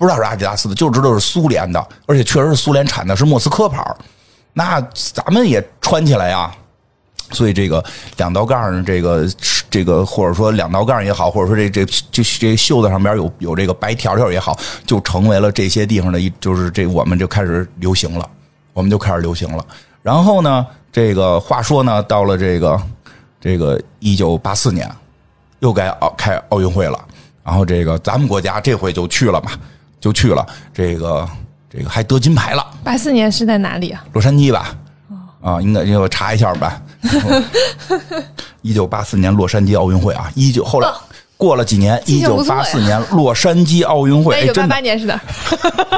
[0.00, 3.84] 不知道是阿迪达斯的，就知道是苏联的，而且确实是苏联产的，是莫斯科牌
[4.54, 6.50] 那咱们也穿起来呀。
[7.32, 7.84] 所以这个
[8.16, 9.28] 两道杠，这个
[9.68, 18.26] 这个或者说两道杠也好，或者说这这这这袖子上边有有这个白条条也好，就成为了这些地方的一，就是这我们就开始流行了，
[18.72, 19.62] 我们就开始流行了。
[20.02, 22.80] 然后呢，这个话说呢，到了这个
[23.38, 24.90] 这个一九八四年，
[25.58, 26.98] 又该奥开奥运会了。
[27.44, 29.52] 然后这个咱们国家这回就去了嘛，
[30.00, 30.46] 就去了。
[30.74, 31.28] 这个
[31.70, 32.66] 这个还得金牌了。
[32.82, 34.02] 八四年是在哪里啊？
[34.12, 34.74] 洛杉矶吧。
[35.42, 36.80] 啊，应该我查一下吧。
[38.62, 40.88] 一九八四年洛杉矶奥运会啊，一九后来
[41.36, 45.18] 过了几年，一九八四年洛杉矶奥运会，一九八八年是的，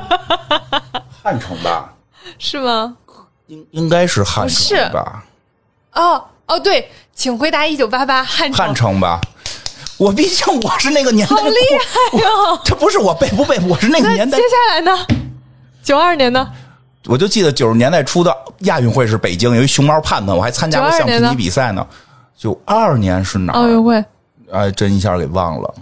[1.22, 1.92] 汉城吧？
[2.38, 2.96] 是吗？
[3.48, 5.24] 应应该是汉城吧？
[5.94, 9.20] 哦哦，对，请回答一九八八汉汉城吧？
[10.02, 11.54] 我毕竟我是那个年代，好厉
[11.86, 12.58] 害哟！
[12.66, 14.36] 这不是我背不背，我是那个年代。
[14.36, 15.06] 接下来呢？
[15.80, 16.50] 九二年呢？
[17.06, 21.86] 我就记得九十年代初的亚运会是北京，有一熊猫盼盼，我还参加过橡皮泥比赛呢。
[22.36, 23.52] 九二年是哪？
[23.52, 24.04] 奥运会？
[24.50, 25.72] 哎，真一下给忘了，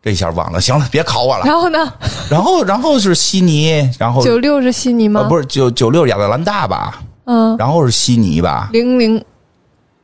[0.00, 0.60] 这下忘了。
[0.60, 1.44] 行了，别考我了。
[1.44, 1.92] 然后呢？
[2.30, 5.24] 然后，然后是悉尼，然后九六是悉尼吗？
[5.24, 7.00] 不是九九六亚特兰大吧？
[7.24, 7.56] 嗯。
[7.56, 8.68] 然后是悉尼吧？
[8.72, 9.24] 零零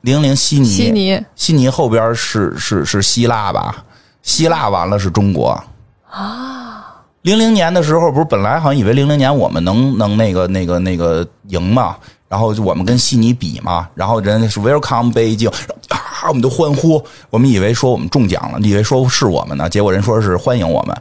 [0.07, 3.85] 零零悉尼，悉尼，悉尼后边是是是希腊吧？
[4.23, 5.61] 希腊完了是中国
[6.09, 7.03] 啊。
[7.23, 11.97] 零零年的时候，不是本来好像以为零零年我们能能那个那个那个赢嘛，
[12.29, 15.51] 然后我们跟悉尼比嘛，然后人家是 Welcome 北京
[15.89, 20.97] 啊，我们都欢呼，我们以为说我们中奖了，以为说是我们呢，结果人说是欢迎我们，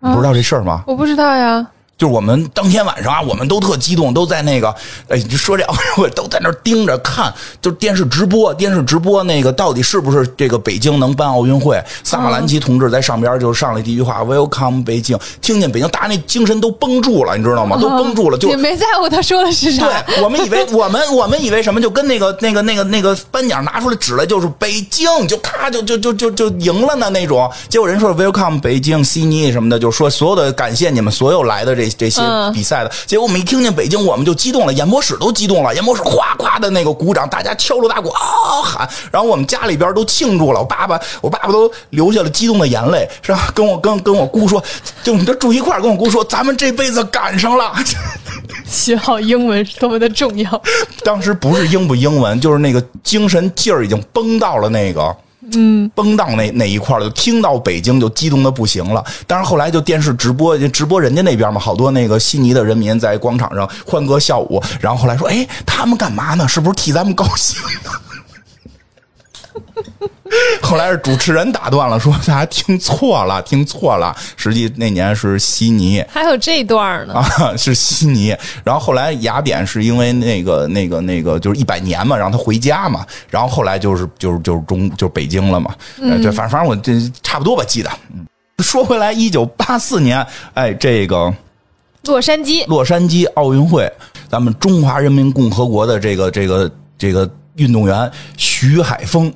[0.00, 0.82] 你不知道这事儿吗？
[0.84, 1.64] 我不知道呀。
[1.98, 4.74] 就是我们当天晚上啊，我们都特激动，都在那个，
[5.08, 7.32] 哎，就说这奥运会都在那盯着看，
[7.62, 11.82] 就电视直播，电视直播那个到底是不是这个北京能办奥运会？
[12.04, 17.78] 萨马兰奇同志在上边就上来第一句话：“Welcome 北京。”听见北京，大家那精神都绷住了，你知道吗？
[17.80, 20.02] 都绷住了，就也没在乎他说的是啥。
[20.02, 21.80] 对我们以为我们我们以为什么？
[21.80, 27.50] 就跟那个那个那个那个颁奖拿出来指来就是北京，就咔就就就就就赢了呢那种。
[27.70, 31.85] 结果人说 “Welcome 北京，悉尼什么的”，就说所有的感谢你们所有来的这。
[31.90, 32.20] 这些
[32.52, 38.20] 比赛的结果，我们一听见北京，我们就激动了，演播室都激动了，演播室哗哗的那个鼓掌，大家敲锣打鼓啊
[38.62, 43.50] 喊，然后我们家里边都庆祝了，我爸爸，我爸爸都流下了激动的眼泪，是吧？
[43.54, 44.62] 跟我跟跟我姑说，
[45.02, 47.72] 就我们都住一块跟我姑说，咱们这辈子赶上了。
[48.66, 50.62] 学好英文是多么的重要。
[51.04, 55.16] 当时不是英不英文，就是那个精神劲儿已经崩到了那个。
[55.52, 59.04] 嗯，崩到那那一块了就听到北京就激动的不行了。
[59.26, 64.62] 但是后来就电视直播，直播人家那边嘛，好多那个悉尼的人民在广场上欢歌笑舞。
[64.80, 66.48] 然后后来说，哎，他们干嘛呢？
[66.48, 67.90] 是不是替咱们高兴呢？
[70.60, 74.14] 后来是主持人打断了，说大家听错了，听错了。
[74.36, 78.36] 实际那年是悉尼，还有这段呢啊，是悉尼。
[78.64, 83.06] 然后后来雅典是因为那个那个那个就是一百年嘛，让他回家嘛。
[83.30, 85.74] 然后后来就是就是就是中就是北京了嘛。
[85.98, 87.90] 嗯，这反正反正我这差不多吧，记得。
[88.12, 88.26] 嗯，
[88.58, 91.32] 说回来，一九八四年，哎，这个
[92.04, 93.90] 洛杉矶洛杉矶奥运会，
[94.28, 99.32] 咱们中华人民共和国的这个这个这个运动员徐海峰。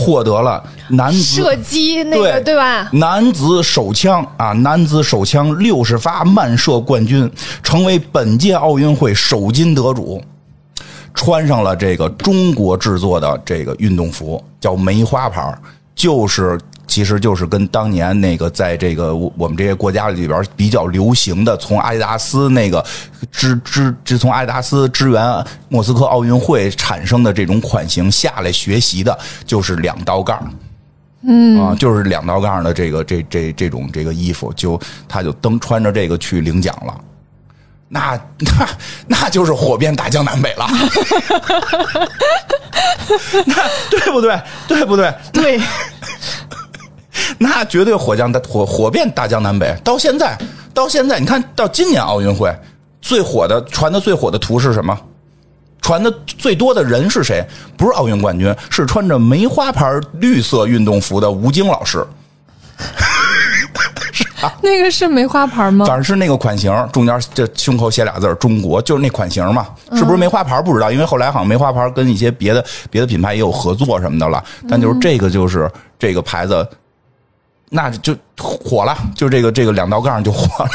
[0.00, 2.88] 获得了男子射击那个对吧？
[2.92, 7.28] 男子手枪啊，男子手枪六十发慢射冠军，
[7.64, 10.22] 成为本届奥运会首金得主。
[11.14, 15.52] 穿上了这个中国制作的这个运动服，叫梅花牌，
[15.96, 16.56] 就是。
[16.88, 22.84] 其实就是跟当年那个在这个我们这些国家里边比较流行的，从阿迪达斯那个
[23.30, 30.50] 支支支从阿迪达斯支援莫斯科奥运会产生的这种款型下来学习的，就是两道杠，
[31.22, 36.98] 嗯啊，就是两道杠的这个这这这种这个衣服，就他就登穿着这个去领奖了，
[37.88, 38.68] 那那
[39.06, 40.66] 那就是火遍大江南北了，
[43.46, 43.54] 那
[43.90, 44.40] 对不对？
[44.66, 45.14] 对不对？
[45.32, 45.60] 对。
[47.38, 49.76] 那绝对火将大火火遍大江南北。
[49.84, 50.38] 到现在，
[50.72, 52.50] 到现在，你看到今年奥运会，
[53.00, 54.98] 最火的传的最火的图是什么？
[55.80, 57.42] 传的最多的人是谁？
[57.76, 62.06] 不是奥运冠军，是穿着梅花牌绿色运动服的吴京老师。
[64.62, 65.84] 那个是梅花牌吗？
[65.84, 69.66] 反正是那个款型，中间这胸口写俩字儿“中国”，就是那款型嘛。
[69.94, 74.42] 是不是梅花牌不知道，因为后来好像梅花牌跟一些别的别的品牌也有合作什么的了。
[74.68, 75.68] 但就是这个就是
[75.98, 76.66] 这个牌子，
[77.70, 80.70] 那就火了，就这个这个两道杠就火了。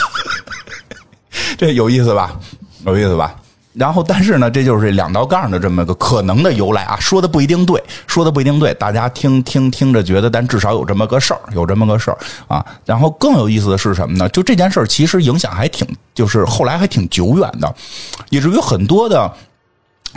[1.58, 2.40] 这有意思吧？
[2.86, 3.36] 有意思吧？
[3.74, 12.18] 然后，但是呢，这就是两道杠的这么个可能的由来啊，说的不一定对，说的不一定对，大家听听听着觉得，但至少有这么个事儿，有这么个事儿
[12.48, 12.64] 啊。
[12.86, 14.30] 然后更有意思的是什么呢？
[14.30, 17.76] 就这件事儿其实影响还挺，就是后来还挺久远的，
[18.30, 19.34] 以至于很多的。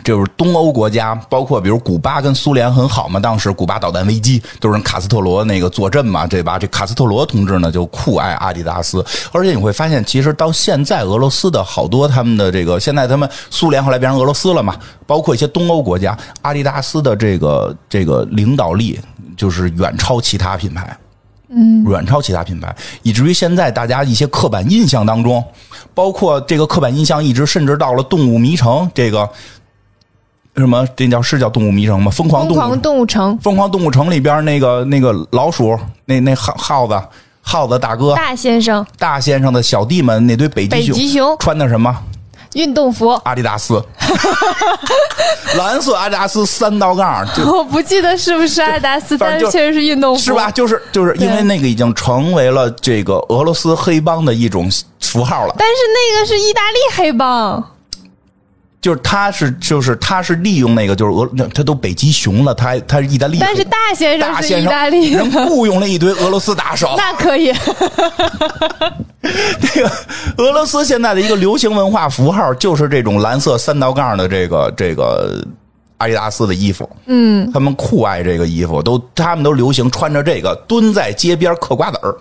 [0.05, 6.59] 就是东欧国家，包括比如古巴跟苏联很好嘛，当时古巴导弹危机都是卡斯特罗那个坐镇嘛，对吧？
[6.59, 14.77] 这卡斯特罗同志呢就酷爱阿迪达斯，而且你会发现，其实到现在俄罗斯的好多他们的这个，现在他们苏联后来变成俄罗斯了嘛，
[15.07, 19.01] 包括一些东欧国家，阿迪达斯的这个这个领导力
[19.37, 20.97] 就是远超其他品牌，
[21.49, 22.73] 嗯，远超其他品牌，
[23.03, 25.43] 以至于现在大家一些刻板印象当中，
[25.95, 29.29] 包括这个刻板印象一直甚至到了动物迷城这个。
[30.57, 30.87] 什么？
[30.97, 32.11] 这叫是叫动物迷城吗？
[32.11, 37.01] 疯狂动物动物城，疯狂动物城里边那个那个老鼠，那那耗耗子，
[37.43, 41.95] 耗子大哥，大先生，大先生的小弟们，那堆北极熊，北极熊穿的什么？
[42.55, 43.85] 运动服，阿迪达斯，
[45.59, 47.27] 蓝色阿迪达斯三道杠。
[47.45, 50.51] 我不记得是不是阿迪达斯，但是确实是运动服，是吧？
[50.51, 55.55] 就是就是因为那个已经成为了这个俄罗斯黑帮的一种符号了。
[55.59, 57.63] 但是那个是意大利黑帮。
[58.87, 67.53] 就是他是就是他是利用那个就是俄他都北极熊了，他他是意大利，但是大先生是意大利人雇佣了一堆俄罗斯打手，那可以。
[69.61, 69.91] 这个
[70.37, 75.45] 俄罗斯现在的一个流行文化符号就是这种蓝色三道杠的这个这个
[75.97, 82.17] 阿迪达斯的衣服，嗯，他们酷爱这个衣服，都他们都流行穿着这个蹲在街边嗑瓜子儿。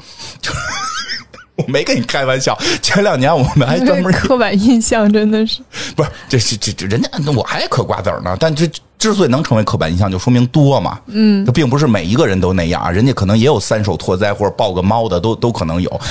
[1.64, 5.62] 我没跟你开玩笑， 前两年我们还专门刻板印象真的是
[5.96, 16.02] 不是这这这这人家我还嗑瓜子呢，但这之所以能成为刻板印象，就说明多嘛，嗯，这并不是每一个人都那样，人家可能也有三手托腮或者抱个猫的，都都可能有，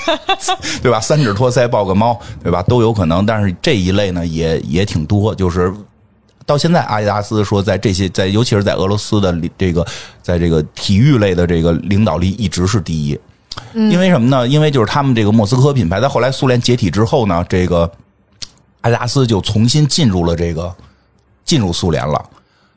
[0.82, 1.00] 对吧？
[1.00, 2.62] 三指托腮抱个猫，对吧？
[2.62, 5.72] 都有可能，但是这一类呢也也挺多，就是
[6.46, 9.86] 到现在阿迪达斯说在这些在尤其是在俄罗斯的这个
[10.22, 13.18] 在这个体育类的这个领导力一直是第一。
[13.74, 14.46] 因为什么呢？
[14.46, 17.90] 因为就是他们这个莫斯科品牌，在后来苏联解体之后呢，这个
[18.80, 20.74] 阿迪达斯就重新进入了这个
[21.44, 22.24] 进入苏联了。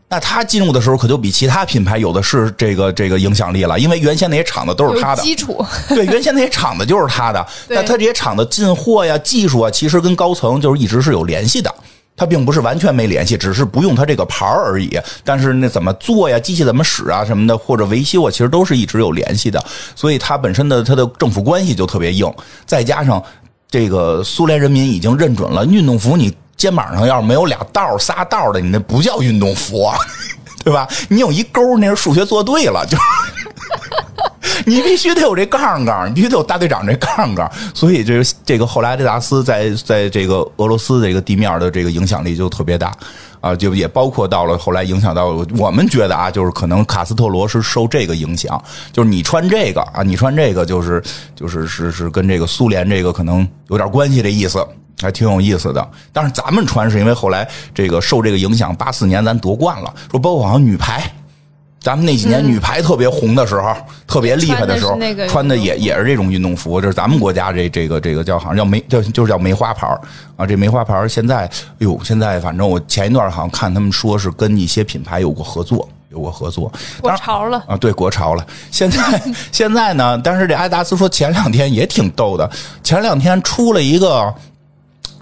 [0.07, 3.79] 那他进入的时候，可就比其他品牌有的是这个这个影响力了。
[3.79, 7.47] 因为原先那些厂子都是他的基础， 对，原先那些厂子就是他的。
[7.69, 11.73] 那他这些厂子进货呀、技术啊，其实跟高层就是一直是有联系的。
[12.21, 14.95] 他并不是完全没联系，只是不用他这个牌而已。
[15.23, 16.39] 但是那怎么做呀？
[16.39, 17.25] 机器怎么使啊？
[17.25, 19.59] 什么的，或者维修啊，其实都是一直有联系的。
[19.95, 22.31] 所以它本身的它的政府关系就特别硬。
[22.63, 23.23] 再加上
[23.71, 29.89] 这个苏联人民已经认准了，运动服你肩膀上要是没有俩道仨道的，你那不叫运动服，
[30.63, 30.87] 对吧？
[31.09, 32.95] 你有一勾，那是数学做对了，就。
[34.65, 42.93] 你必须得有这杠杠，你必须得有大队长这杠杠，所以这个这个后来阿迪达斯在在这个俄罗斯这个地面的这个影响力就特别大
[43.39, 51.03] 啊，就也包括到了后来影响到我们觉得啊，就是可能卡斯特罗是受这个影响，就是你穿这个啊，你穿这个就是
[51.35, 54.65] 就是是是跟这个苏联这个可能有点关系的意思，
[55.01, 55.89] 还挺有意思的。
[56.13, 61.11] 但是咱们穿是因为后来这个受这个影响，八四年咱夺冠了，说包括好像女排。
[61.81, 63.75] 咱们那几年女排特别红的时候，
[64.05, 64.95] 特别厉害的时候，
[65.27, 66.79] 穿的也也是这种运动服。
[66.79, 69.87] 就是咱们国家这这个这个叫好像叫梅，叫就是叫梅花牌
[70.37, 70.45] 啊。
[70.45, 76.71] 这梅花牌现在，哎呦，现在反正我前一段好像看他们说是跟一些品牌有过合作，有过合作。
[77.01, 78.45] 国潮了啊，对，国潮了。
[78.69, 79.21] 现在
[79.51, 82.47] 现在呢，但是这阿迪达斯说前两天也挺逗的，
[82.83, 84.31] 前两天出了一个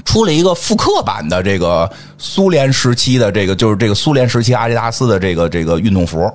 [0.04, 6.30] 出了一个复刻版的这个苏联时期的这个，就是这个苏联时期阿迪达斯的这个这个运动服。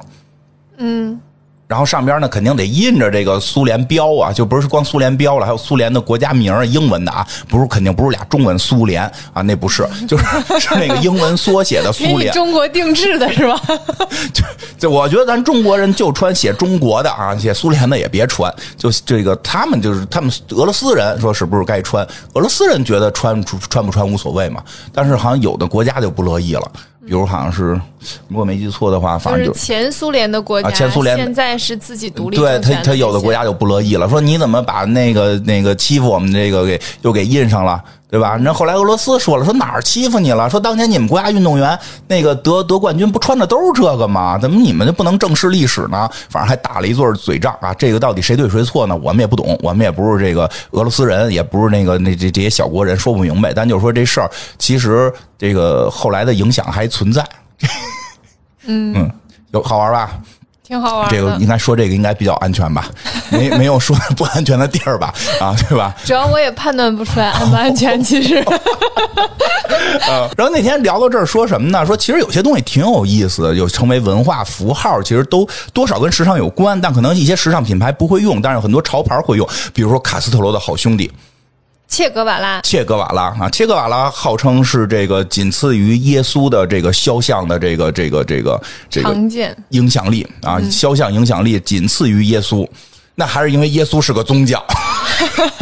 [0.79, 1.19] 嗯，
[1.67, 9.03] 然后上边呢肯定得印着这个苏联标啊，就不是光苏联标了，还有苏联的国家名英文的啊，不是肯定不是俩中文苏联
[9.33, 10.25] 啊，那不是， 就是
[10.61, 13.61] 是那个英文缩写的苏联，中国定制的是吧？
[14.33, 14.45] 就
[14.79, 22.07] 就我觉得咱中国人就穿写中国的啊，写苏联的也别穿，就这个他们就是他们俄罗斯人说是不是该穿？
[22.35, 24.63] 俄罗斯人觉得穿穿不穿无所谓嘛，
[24.93, 26.71] 但是好像有的国家就不乐意了。
[27.07, 27.81] 比如好像是，
[28.29, 32.37] 如果没记错的话，反正就是前苏联的国家，前苏联现在是自己独立。
[32.37, 37.83] 对他，他有的国家就不乐意了，说你怎么把那个那个欺负我们这个给又给印上了，
[38.15, 38.37] 对对吧？
[38.41, 40.49] 那后来俄罗斯说了，说哪儿欺负你了？
[40.49, 44.39] 说当年你们国家运动员那个得得冠军不穿的都是这个吗？
[44.39, 46.09] 怎么你们就不能正视历史呢？
[46.31, 47.75] 反正还打了一座嘴仗啊！
[47.75, 48.97] 这个到底谁对谁错呢？
[49.03, 53.53] 我们也不懂，我们也不是这个俄罗斯人，也不是那个那这这些小国人，说不明白。
[53.53, 57.27] 但就是说这事儿，其实这个后来的影响还存在。
[58.67, 59.11] 嗯嗯，
[59.51, 60.13] 有好玩吧？
[60.67, 61.09] 挺好玩。
[61.11, 62.89] 这个应该说这个应该比较安全吧？
[63.31, 65.13] 没没有说 不安全的地儿吧？
[65.41, 65.95] 啊，对吧？
[66.05, 68.37] 主要我也判断不出来安不安全， 其实。
[70.09, 71.85] 呃，然后那天聊到这儿，说什么呢？
[71.87, 81.11] 说其实有些东西挺有意思的，有成为文化符号，其实都多少跟时尚有关，但可能一些时尚品牌不会用，但是很多潮牌会用，比如说卡斯特罗的好兄弟。
[81.95, 92.69] 切格瓦拉，切格瓦拉啊，切格瓦拉号称是这个仅次于耶稣的这个肖像的这个这个这个这个常见影响力啊，肖像影响力仅次于耶稣，
[93.15, 94.61] 那还是因为耶稣是个宗教。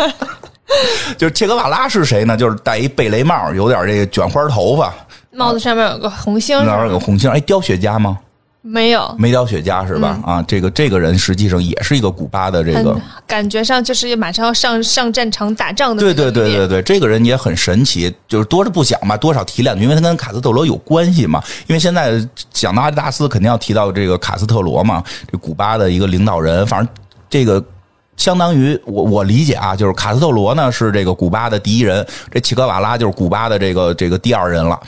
[1.19, 2.35] 就是切格瓦拉是谁呢？
[2.35, 4.91] 就是戴一贝雷帽，有点这个卷花头发，
[5.33, 7.31] 帽子上面有个红星，哪有个红星？
[7.31, 8.19] 哎，雕雪茄吗？
[8.65, 10.21] 没有，没雕雪茄是吧？
[10.25, 12.97] 啊，这个这个人实际上也是一个古巴的这个，
[13.27, 16.01] 感觉上就是马上要上上战场打仗的。
[16.01, 21.43] 对对对对对，这个人也很神奇，就是多着不讲嘛，多少提两句，因为他跟卡斯特罗有关系嘛。
[21.67, 26.65] 因为现在讲到阿迪达斯，肯定要提到这个卡斯特罗嘛，这古巴的一个领导人。
[26.65, 26.89] 反正
[27.29, 27.61] 这个
[28.17, 34.79] 相当于我我理解啊，就是卡斯特罗呢是这个古巴的第一人，这切格瓦拉就是古巴的这个这个第二人了。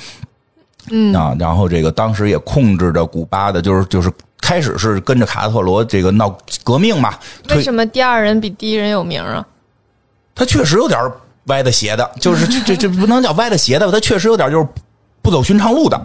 [0.90, 4.10] 嗯啊，然后这个当时也控制着古巴的，就是就是
[4.40, 7.14] 开始是跟着卡特罗这个闹革命嘛。
[7.50, 9.44] 为什么第二人比第一人有名啊？
[10.34, 11.00] 他确实有点
[11.44, 14.66] 歪的斜的，就是这这这不能叫歪的斜的，他确实有点就是
[15.22, 16.00] 不走寻常路的。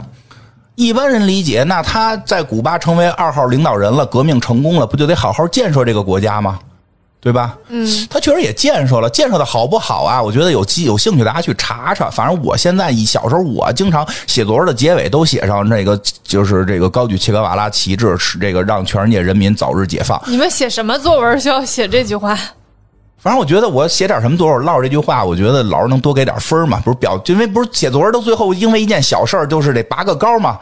[0.76, 6.58] 一般人理解，那他在古巴成为二号领导人了，革命成功了，不就得好好建设这个国家吗？
[7.22, 7.58] 对吧？
[7.68, 10.22] 嗯，他确实也建设了，建设的好不好啊？
[10.22, 12.10] 我觉得有机有兴趣大家去查查。
[12.10, 20.22] 反正我现在一小时候，我经常写作文的结尾都写上那个，就是这个高举切格瓦拉旗帜，使这个让全世界人民早日解放。
[20.28, 22.40] 你们写什么作文需要写这句话？
[23.22, 26.82] 反正我觉得我写点什么作文，唠着这句话，我觉得老师能多给点分嘛？
[26.86, 30.58] 不是表，因为不是写作文到最后，因为一件小事儿，就是得拔个高嘛。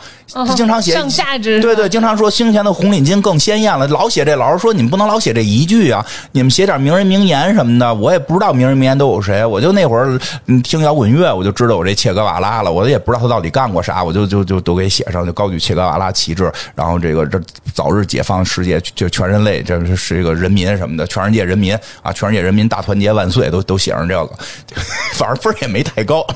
[0.55, 4.35] 经常写上价值，对对，经常说胸前的红领巾更鲜艳了，老写这。
[4.35, 7.93] 老师说你们不能老写这一句啊，你们写点名人名言什么的。
[7.93, 10.19] 我也不知道名人名言都有谁，我就那会儿
[10.63, 12.71] 听摇滚乐，我就知道我这切格瓦拉了。
[12.71, 17.39] 我也不知道他到底干过啥，我就就就都给写上，就高举切格瓦拉旗帜，然后这个这
[17.73, 24.37] 早日解放世界，就全人类，这是这个人民什么的，全世界人民啊，全世界人民大团结万岁，都都写上这个，
[25.15, 26.25] 反正分也没太高。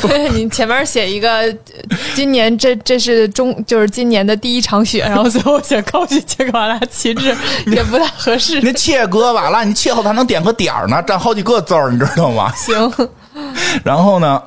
[0.00, 1.54] 对你前面写一个，
[2.16, 7.32] 今年这这是中就是今年的第一场雪，然后最后写高举切格瓦拉旗帜
[7.66, 8.60] 也不太合适。
[8.60, 12.52] 那切格瓦拉，你切后还能点个点儿呢，占好几个字儿，你知道吗？
[12.56, 13.08] 行。
[13.84, 14.42] 然后呢？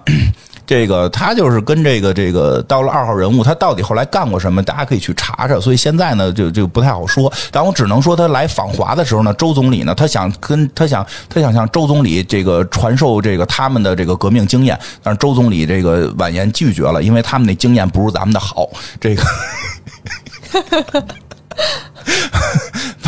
[0.65, 4.63] 这个他就是跟这个这个到了二号人物，他到底后来干过什么？
[4.63, 5.59] 大家可以去查查。
[5.59, 7.31] 所以现在呢，就就不太好说。
[7.51, 18.69] 但我只能说，他来访华的时候呢，周总理呢，他想跟他想他想向周总理这个传授这个他们的这个革命经验，但是周总理这个婉言拒绝了，因为他们那经验不如咱们的好。
[18.99, 19.23] 这个。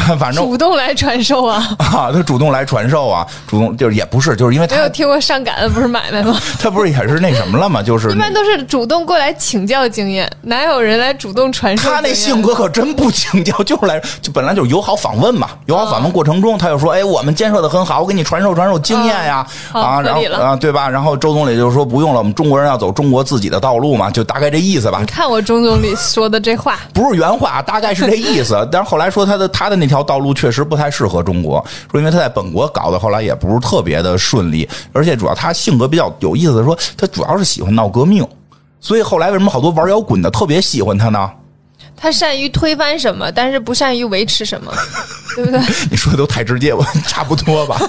[0.19, 6.37] 反正主动来传授啊 啊，他主动来传授啊，主动就是也不是，就是因为他没有听过上赶的不是买卖吗？
[6.59, 7.81] 他不是也是那什么了吗？
[7.81, 11.89] 就是一般都是主动过来请教经验，哪有人来主动传授？
[11.89, 15.49] 他那性格可真不请教，就是来就本来就是友好访问嘛。
[15.65, 20.89] 友好访问过程中，他就说：“哎，我们建设的很好，我给你传授传授经验呀。”啊，然后啊，对吧？
[20.89, 28.67] 然后周总理就说：“不用了，我们中国人要走中国自己的道路嘛，就大概这意思吧。”你看我周总理说的这话不是原话，大概是这意思。
[28.71, 38.27] 但是后来说他的他的那条道路确实不太适合中国，说因为他在本国搞的后来也不是特别的顺利，而且主要他性格比较有意思的说，他主要是喜欢闹革命，
[38.79, 41.31] 所以后来为什么好多玩摇滚的特别喜欢他呢？
[41.97, 44.73] 他善于推翻什么，但是不善于维持什么，
[45.35, 45.59] 对不对？
[45.89, 47.79] 你说的都太直接，我差不多吧。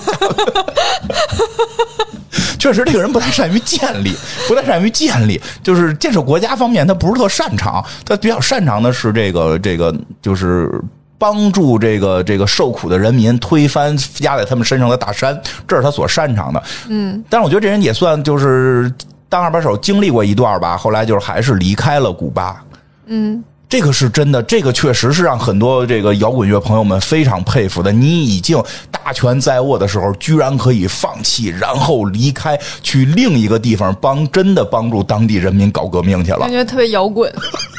[2.58, 4.12] 确实，这个人不太善于建立，
[4.48, 10.70] 不太善于建立，就是建设国家方面他不是特擅长，他比较擅长的是这个这个就是
[11.18, 16.62] 帮助这个这个受苦的人民推翻压在他们身上的大山，这是他所擅长的。
[16.88, 18.92] 嗯，但是我觉得这人也算就是
[19.28, 22.62] 当二把手经历过一段吧，后来就是还是离开了古巴。
[23.06, 23.42] 嗯。
[23.68, 27.90] 这个是真的，这个确实是让很多这个摇滚乐朋友们非常佩服的。
[27.90, 28.56] 你已经
[28.92, 36.38] 大权在握的时候，居然可以放弃，然后离开，去另一个地方帮真的帮助当地人民搞革命去了。
[36.38, 37.28] 感觉特别摇滚。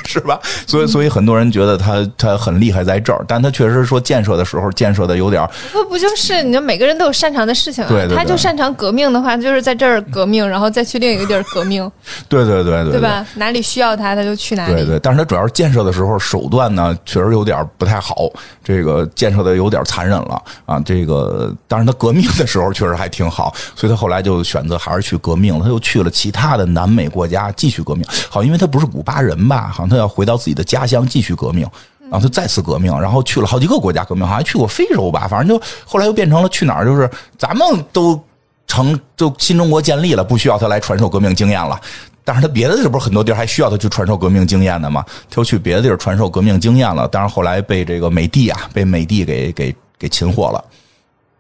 [0.08, 0.39] 是吧？
[0.66, 7.88] 所以，所以很多人觉得他他很厉害在这儿，但他确实说建设的时候建设的有点儿不不就是你说每个人都有擅长的事情啊？
[7.89, 11.89] 对对对他就擅长革命的话，就是在这儿革命，然后再去另一个地儿革命，
[12.30, 13.26] 对对对对对吧？
[13.36, 14.74] 哪里需要他，他就去哪里。
[14.74, 18.16] 对对，但是他主要是建设的时候手段呢，确实有点不太好，
[18.64, 20.80] 这个建设的有点残忍了啊。
[20.86, 25.64] 这个，但是他革命的时候确实还挺好，所以他后来就选择还是去革命了。
[25.64, 29.70] 他又去了其他的南美国家继续革命，好，因为他不是古巴人吧？
[29.74, 31.68] 好像他要回到自己的家乡继续革命。
[32.10, 38.18] 然后他再次革命，然后去了好几个国家革命，好像去过非洲吧，反正就后来又变成了去哪儿，就是咱们都
[38.66, 41.78] 成就新中国建立了，不需要他来传授革命经验了。
[42.24, 45.04] 但是他别的这不是很多地儿还需要他去传授革命经验的吗？
[45.30, 47.10] 他又去别的地儿传授革命经验了。
[47.10, 50.64] 但是后来被这个美帝啊，被美帝给给给擒获了。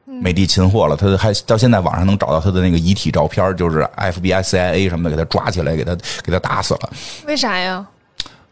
[0.05, 6.89] 美帝擒获了，他还到现在网上能找到他的那个遗体照片，就是 FBI、CIA 什么的给他抓起来，给他给他打死了。
[7.25, 7.85] 为啥呀？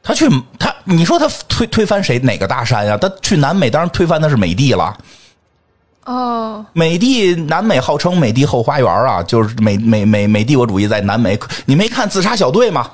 [0.05, 0.29] 他去
[0.59, 2.95] 他，你说他推推翻谁哪个大山呀？
[2.95, 4.95] 他去南美，当然推翻的是美帝了。
[6.05, 11.39] 哦，美帝南美号称美帝后花园啊，就是美美美美帝国主义在南美。
[11.65, 12.87] 你没看自杀小队吗？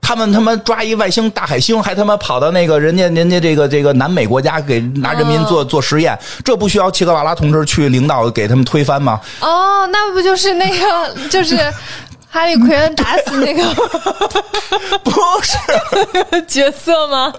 [0.00, 9.20] 他们他妈抓一外星大海星，还他妈跑到那个人家人家这个这个南美国家给拿人民做做实验，这不需要切格瓦拉同志去领导给他们推翻吗？
[9.40, 11.56] 哦，那不就是那个就是
[12.30, 13.62] 哈利奎恩打死那个
[15.02, 15.10] 不
[15.42, 15.56] 是，
[16.46, 17.32] 角色吗？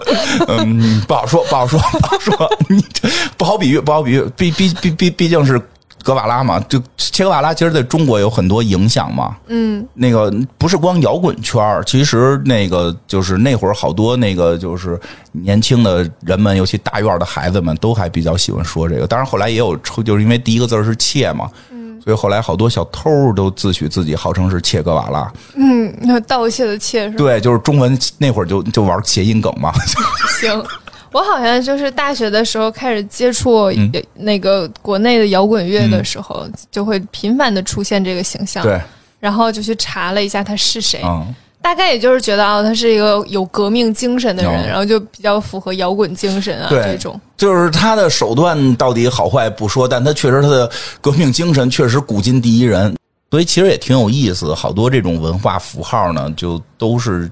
[0.48, 5.60] 嗯，不好说，不好说，不好说， 你这不好比喻，不好比喻，毕毕毕毕毕竟是
[6.02, 9.36] 格瓦拉嘛，就切格瓦拉其实在中国有很多影响嘛。
[9.46, 14.98] 嗯，那个不是光摇滚圈儿，其实那个就是那会儿好多那个就是
[15.30, 19.06] 年轻的人们，尤其大院的孩子们，都还比较喜欢说这个。
[19.06, 25.32] 当然后来也有抽，就是因为第一个字儿是切嘛，嗯，所以后来好多小偷都自诩自己号称是切格瓦拉。
[25.54, 27.16] 嗯，那盗窃的窃是吧？
[27.18, 29.72] 对，就是中文那会儿就就玩谐音梗嘛。
[30.40, 30.64] 行，
[31.12, 38.62] 我好像就是大学的时候开始接触嗯那个国内的摇滚乐的时候，就会频繁的出现这个形象。
[38.62, 38.80] 对，
[39.18, 41.34] 然后就去查了一下他是谁，嗯。
[41.62, 47.20] 大概也就是觉得啊，他是一个有革命精神的人，嗯然后就比较符合摇滚精神啊这种。
[47.36, 52.96] 就是他的手段到底好坏不说，但他确实他的革命精神确实古今第一人，
[53.30, 54.54] 所以其实也挺有意思。
[54.54, 57.30] 好多这种文化符号呢，就都是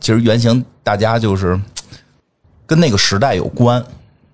[0.00, 1.58] 其实原型大家就是
[2.66, 3.84] 跟那个时代有关，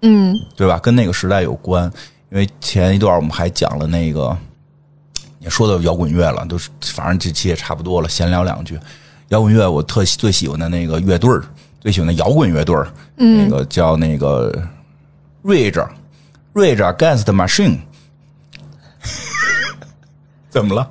[0.02, 0.78] 嗯对吧？
[0.78, 1.90] 跟那个时代有关。
[2.30, 4.36] 因为前一段我们还讲了那个，
[5.40, 8.78] 也说到摇滚乐了，都是反正这期也差不多了，闲聊两句。
[9.32, 11.42] 摇滚乐我特喜最喜欢的那个乐队儿，
[11.80, 14.52] 最喜欢的摇滚乐队儿，那个叫那个
[15.42, 15.88] Rage
[16.52, 17.78] Rage Against the Machine，
[20.50, 20.90] 怎么了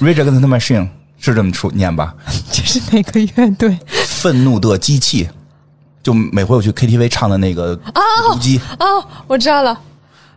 [0.00, 2.14] ？Rage Against the Machine 是这么说念吧？
[2.50, 3.78] 这是哪个乐队？
[4.06, 5.28] 愤怒的机器，
[6.02, 8.00] 就每回我去 KTV 唱的那个啊
[8.40, 9.78] 机哦，我知道了。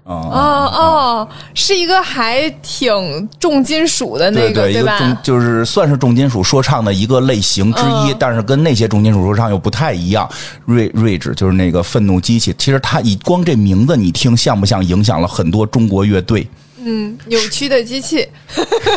[0.04, 0.14] 啊。
[0.14, 5.22] 哦哦，是一个还挺重金属的那个，对一个重吧？
[5.24, 10.30] 就是算是重金属说唱的一个类型之一，嗯但是跟那些重金属说唱又不太一样。
[10.66, 16.47] 瑞瑞智就是那个愤怒机器，其实它以光这名字你听像不像影响了很多中国乐队？
[16.82, 18.28] 嗯，扭曲的机器。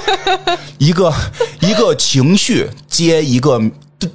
[0.79, 1.13] 一个
[1.61, 3.61] 一个情绪接一个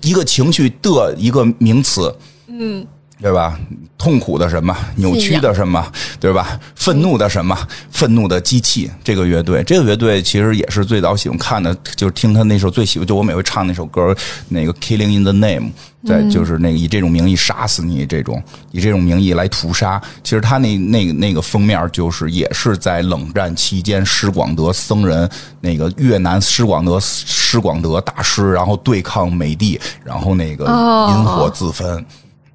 [0.01, 2.13] 一个情绪的一个名词，
[2.47, 2.85] 嗯，
[3.19, 3.59] 对吧？
[3.97, 5.85] 痛苦的什么，扭曲的什么，
[6.19, 6.59] 对吧？
[6.75, 7.57] 愤怒的什么，
[7.91, 8.89] 愤怒的机器。
[9.03, 14.15] 这个乐队，这个乐队其实也是最早喜欢看的，就是听他那首最喜欢，就我每回唱那首歌，
[14.49, 15.69] 那个《Killing in the Name》。
[16.05, 18.41] 在就是那个以这种名义杀死你，这种
[18.71, 19.99] 以这种名义来屠杀。
[20.23, 32.05] 其实他那那个那个封面就是也是在冷战期间施广德僧人那个越南施广德施广德大师，然后对抗美帝，然后那个哦引火自焚。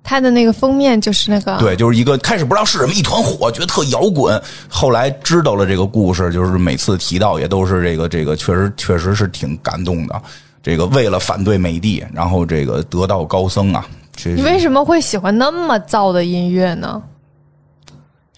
[0.04, 4.40] 它的那个封面就是那个，对，就是一个开始不知道是什么，一团火，觉得特摇滚。
[4.68, 10.20] 后来知道了这个故事，就是每次提到也都是这个这个，确实确实是挺感动的。
[10.62, 13.86] 这个为了反对美帝，然后这个得道高僧啊，
[14.24, 17.02] 你为什么会喜欢那么燥的音乐呢？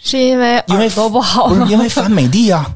[0.01, 1.57] 是因为因为耳朵不好吗？
[1.59, 2.71] 不是因为反美帝啊？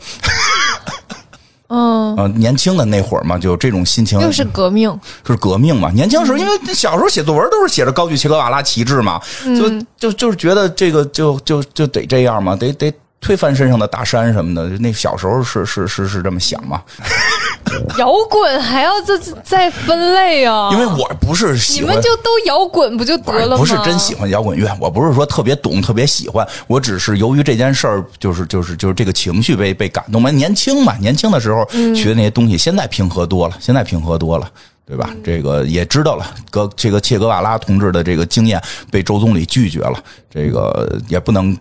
[1.69, 5.91] 嗯，呃，年轻的那会儿嘛，就这种心情，又是革命，是革命嘛。
[5.91, 14.69] 年轻时候，因为小时候写作文都是写着高举切格瓦拉旗帜嘛，就就就是觉得这个就就就得这样嘛，得得推翻身上的大山什么的。
[14.79, 16.83] 那小时候是是是是这么想嘛。
[17.99, 20.71] 摇滚还要再再分类啊？
[20.73, 23.57] 因为我不是喜欢你们就都摇滚不就得了吗？
[23.59, 30.31] 不是真喜欢摇滚乐，我不是说特别懂、特别喜欢，我只是由于这件事儿，就是就是就是这个情绪被被感动嘛。
[30.31, 34.51] 年轻嘛，年轻的时候学的那些东西，现在平和多了，现在平和多了，
[34.87, 35.11] 对吧？
[35.23, 41.59] 这个也知道了，哥这个切格瓦拉同志的这个经验被周总理拒绝了，这个也不能以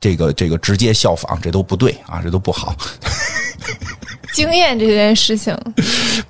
[0.00, 2.74] 这个这个直接效仿，这都不对啊，这都不好。
[4.32, 5.56] 经验这件事情，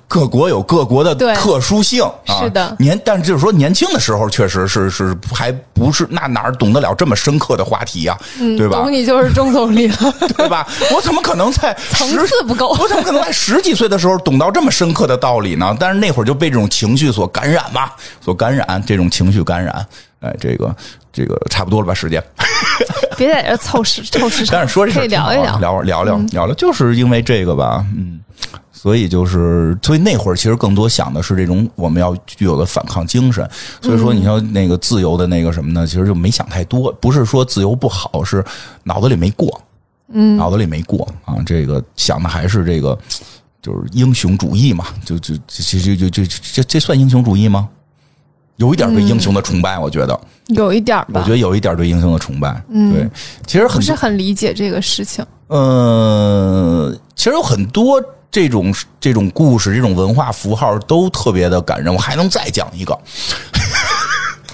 [0.07, 8.93] 各国有各国的特殊性，啊、是的年，但就是说年轻的时候，确实是是还不是那哪儿懂得了这么深刻的话题呀、对吧懂？
[8.93, 9.97] 你就是钟总理了，
[10.37, 10.67] 对吧？
[10.93, 12.69] 我怎么可能在层十次不够。
[12.79, 15.75] 我怎么可能在十几岁的时候懂到这么深刻的道理呢？
[15.79, 19.83] 但是那会儿就被这种情绪所感染嘛，所感染，这种情绪感染，
[20.19, 20.75] 哎，这个
[21.11, 21.93] 这个差不多了吧？
[21.93, 22.23] 时间，
[23.17, 25.57] 别在这凑时凑时长，但是说这事可以聊一聊。
[25.59, 28.19] 聊聊聊聊聊，就是因为这个吧，嗯。
[28.71, 33.49] 所以就是，所以那会儿其实更多想的是这种我们要具有的反抗精神。
[33.81, 35.87] 所以说，你像那个自由的那个什么呢？
[35.87, 38.45] 其实就没想太多，不是说自由不好，是
[38.83, 39.59] 脑子里没过，
[40.13, 41.35] 嗯，脑子里没过啊。
[41.43, 42.95] 这个想的还是这个，
[43.59, 47.67] 就是英雄主义嘛，就就就就就就这这算英雄主义吗？
[48.57, 52.63] 有一点对英雄的崇拜，我觉得，有一点吧我觉，得有一点对英雄的崇拜。
[52.69, 53.09] 嗯，对，
[53.45, 55.25] 其实很不是很理解这个事情。
[55.47, 58.01] 呃，其实有很多
[58.31, 61.93] 这种这种故事、这种文化符号都特别的感人。
[61.93, 62.97] 我还能再讲一个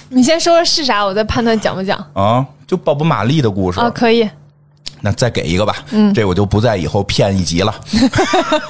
[0.08, 3.80] 你先说说是啥，我再判断讲不讲啊，就鲍勃·马利的故事。
[3.80, 3.88] 啊？
[3.88, 4.28] 可以，
[5.04, 7.74] 那再给一个吧，嗯，这我就不再以后骗一集了，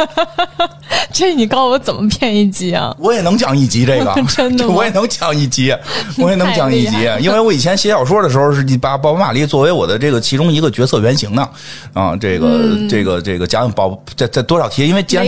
[1.12, 2.94] 这你告诉我怎么骗一集啊？
[2.98, 5.74] 我也能讲一集这个， 真的 我也能讲一集，
[6.16, 11.46] 我也能讲一集因为我以前写小说的时候是把宝·马利作为我的这个其中一个角色原型呢，
[11.92, 15.26] 啊，这个、这个这个讲讲鲍这这多少题，因为既然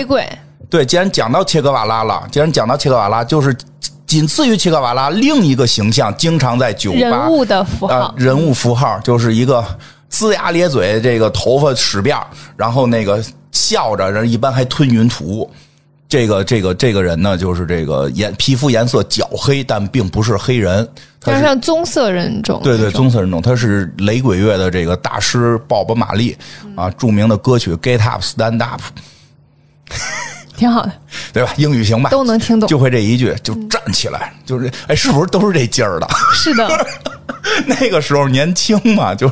[0.71, 3.55] 对，既然讲到切格瓦拉了，既然讲到切格瓦拉，就是
[4.07, 9.63] 仅次于切格瓦拉另一个形象，经常在酒吧人物的符啊、号，人物符号就是一个
[10.15, 15.51] 龇牙咧嘴，这个头发屎辫儿然后那个笑着，人一般还吞云吐雾。
[16.07, 20.89] 这个这个这个人呢，就是这个颜皮肤颜色较黑，但并不是黑人，
[21.21, 26.37] 他加是像棕色人种，对对，棕色人种，他是雷鬼乐的这个大师鲍勃·马利
[26.77, 28.81] 啊，著名的歌曲《Get Up Stand Up》，
[30.57, 30.93] 挺好的，
[31.33, 31.53] 对吧？
[31.57, 32.11] 英语行吧？
[32.11, 32.69] 都能听懂。
[32.69, 36.07] 就会这一句，就站起来，就是哎，是不是都是这劲儿的？
[36.37, 36.87] 是的，
[37.67, 39.29] 那个时候年轻嘛，就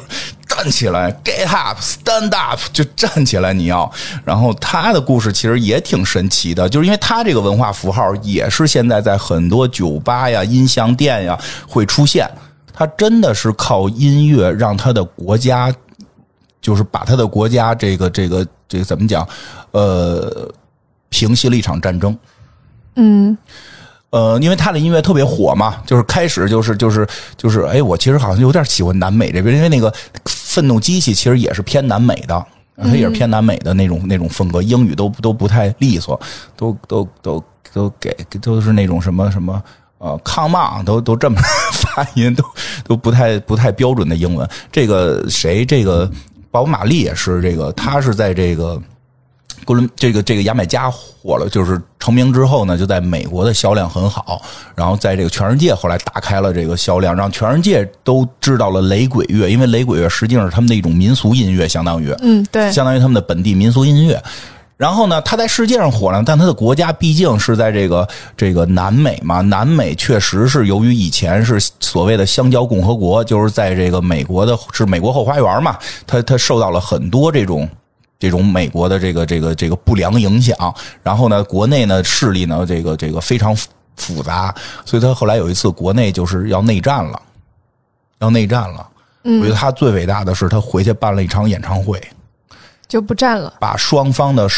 [0.54, 3.90] 站起来，get up，stand up，就站起来，你要。
[4.24, 12.28] 然后他的故事其实也挺神奇的，就是因为他这个文化符号也是现在在很多酒吧呀、音像店呀会出现。
[12.74, 15.72] 他真的是靠音乐让他的国家，
[16.60, 19.28] 就是把他的国家这个这个这个怎么讲，
[19.72, 20.50] 呃，
[21.10, 22.18] 平息了一场战争。
[22.96, 23.36] 嗯，
[24.10, 29.92] 呃，因为他的音乐特别火嘛，就是开始就是就是就是，哎，我其实好像有点喜欢南美这边，因为那个
[30.52, 32.46] 愤怒机器其实也是偏南美的，
[32.76, 36.20] 它也是偏南美的那种、那种风格，英语都都不太利索，
[36.54, 37.42] 都都都
[37.72, 39.62] 都给都是那种什么什么。
[39.96, 41.40] 呃，come on，都都这么
[41.72, 42.44] 发音，都
[42.84, 44.46] 都不太不太标准的英文。
[44.70, 46.10] 这个谁，这个
[46.50, 48.78] 宝·马丽也是这个，他是在这个
[49.64, 54.42] 哥伦这个这个牙买加火了，就是成名之后呢，就在美国的销量很好，
[54.74, 64.22] 然后在这个全世界后来打开了这个销量，让全世界都知道了雷鬼乐，因为雷鬼乐实际上是他们的一种民俗音乐，相当于嗯，对，相当于他们的本地民俗音乐。
[64.76, 69.40] 然后呢，它在世界上火了，但它的国家毕竟是在这个这个南美嘛。
[69.40, 77.68] 南美确实是由于以前是所谓的香蕉共和国，就是在这个美国的是美国后花园嘛，它它受到了很多这种。
[78.22, 80.56] 这种美国的这个这个这个不良影响，
[81.02, 84.54] 然后呢，国内呢势力呢这个这个非常复复杂，
[84.84, 87.20] 所以他后来有一次国内就是要内战了，
[88.20, 88.88] 要内战了。
[89.24, 92.00] 我觉得他最伟大的是他回去办了一场演唱会，
[92.86, 93.54] 就不战了。
[93.58, 94.48] 把双方的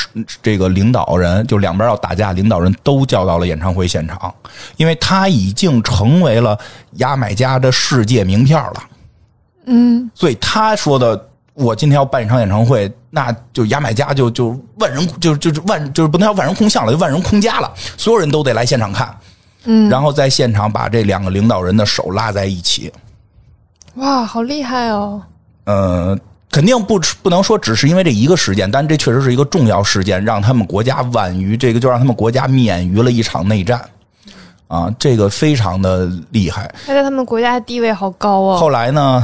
[0.43, 4.35] 这个领导人，就两边要打架，领导人都叫到了演唱会现场，
[4.77, 6.59] 因为他已经成为了
[6.97, 8.85] 牙买加的世界名片了。
[9.65, 19.17] 嗯，所以他说的，我今天要办一场演唱会，那就牙买加就就万人就就是万就是不能叫万人空巷了，就万人空家了，所有人都得来现场看。
[19.67, 22.93] 嗯，然后在现场把这两个领导人的手拉在一起，
[23.95, 25.23] 哇，好厉害哦！
[25.65, 26.19] 呃，
[26.51, 33.81] 肯定不不能说只是因为这一个事件，但这确实是一个重要事件，让他们国家晚于这个，就让他们国家免于了一场内战。
[34.67, 36.75] 啊，这个非常的厉害。
[36.85, 38.59] 他在他们国家地位好高哦。
[38.59, 39.23] 后来呢，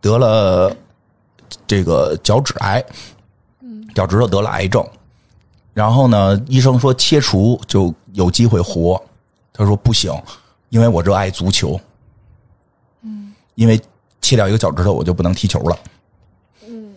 [0.00, 0.72] 得了
[1.66, 2.84] 这个脚趾癌，
[3.94, 4.86] 脚趾头得了癌症，
[5.74, 9.02] 然后呢，医生说切除就有机会活，
[9.52, 10.12] 他说不行，
[10.68, 11.80] 因为我热爱足球，
[13.02, 13.80] 嗯，因为
[14.20, 15.78] 切掉一个脚趾头我就不能踢球了，
[16.66, 16.94] 嗯，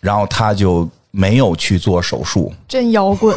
[0.00, 3.36] 然后他就没有去做手术，真摇滚，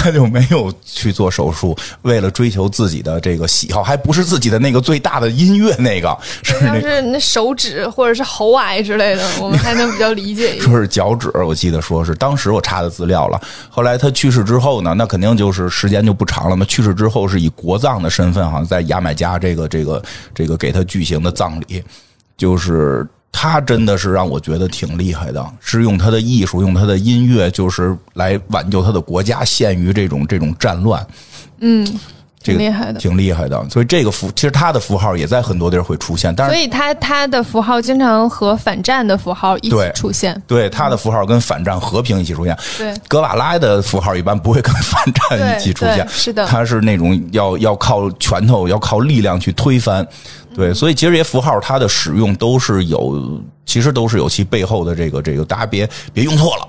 [0.00, 10.62] 他就没有去做手术，为了追求自己的这个喜好，还不是自己的那个最大的音乐那个，是要那是那手指或者是喉癌之类的，我们还能比较理解一 点。
[10.62, 13.38] 说是脚趾，我记得说是当时我查的资料了。
[13.68, 16.64] 后来他去世之后呢，那肯定就是时间就不长了嘛。
[16.64, 20.02] 去世之后是以国葬的身份，好像在牙买加这个这个
[20.34, 21.82] 这个给他举行的葬礼，
[22.38, 31.06] 就是他真的是让我觉得挺厉害的，是用他的艺术，用他的音乐，就是来挽救他的国家，陷于这种这种战乱。
[31.60, 31.86] 嗯，
[32.42, 33.00] 这个挺厉害的。
[33.00, 33.70] 挺厉害的。
[33.70, 40.42] 所以这个符，其实他的符号也在很多地儿会出现，但是所以他他的符号经常和反战的符号一起出现。
[40.46, 42.54] 对他的符号跟反战和平一起出现。
[42.76, 50.06] 对格瓦拉的符号一般不会跟反战一起出现，是的他是那种要要靠拳头、要靠力量去推翻。
[50.54, 56.68] 对，所以其实这些符号它的使用都是有，其实都是有其背后的这个这个，大家别别用错了，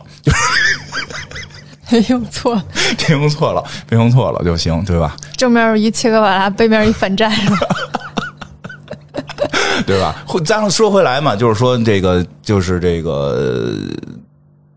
[1.90, 2.62] 别 用错，
[2.98, 5.16] 别用错了，别用错了就行，对吧？
[5.36, 7.58] 正面一切格瓦拉，背面一反战，是吧？
[9.86, 10.24] 对吧？
[10.28, 13.76] 会咱说回来嘛，就是说这个，就是这个，呃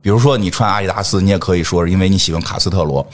[0.00, 3.07] 比如说你穿阿迪达斯，你也可以说是因为你喜欢卡斯特罗。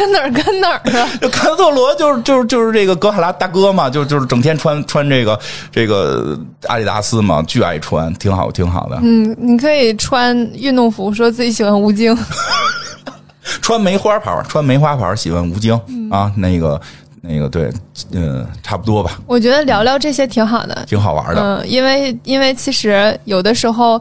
[0.00, 1.08] 这哪儿跟哪儿啊？
[1.20, 5.38] 就卡斯特罗就是就是就是这个格哈拉大哥嘛，就就是整天穿穿这个
[5.70, 8.98] 这个阿迪达斯嘛，巨爱穿，挺好挺好的。
[9.02, 12.16] 嗯，你可以穿运动服，说自己喜欢吴京。
[13.60, 15.74] 穿梅花牌，穿梅花牌，喜欢吴京、
[16.10, 16.80] 啊，那个
[17.20, 17.70] 那个对，
[18.12, 20.84] 嗯，差不多吧，我觉得聊聊这些挺好的。
[20.86, 21.42] 挺好玩的。
[21.42, 24.00] 嗯，因为因为其实有的时候，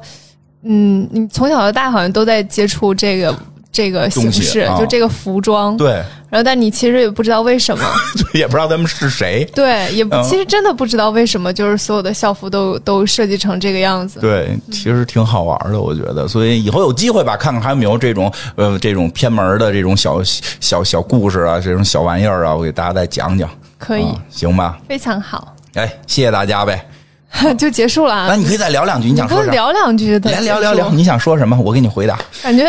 [0.64, 3.36] 嗯，你从小到大好像都在接触这个
[3.72, 5.78] 这个形式，啊就这个服装。
[5.78, 5.92] 对，
[6.30, 7.84] 然后，但你其实也不知道为什么，
[8.34, 9.48] 也不知道他们是谁。
[9.54, 14.20] 对，也其实真的不知道为什么，就是所有的校服都都设计成这个样子。
[14.20, 16.28] 对，其实挺好玩的，我觉得。
[16.28, 20.22] 所以以后有机会吧，看看还有没有这种呃这种偏门的这种小
[20.60, 23.50] 小小故事啊，这种小玩意儿啊，我给大家再讲讲。
[23.78, 24.78] 可以，啊行吧？
[24.90, 26.86] 非常好，哎，谢谢大家呗。
[27.58, 28.26] 就结束了啊。
[28.28, 29.52] 那你可以再聊两句，你想说啥？
[29.52, 31.58] 聊两句的，来聊聊聊，你想说什么？
[31.60, 32.18] 我给你回答。
[32.44, 32.66] 感觉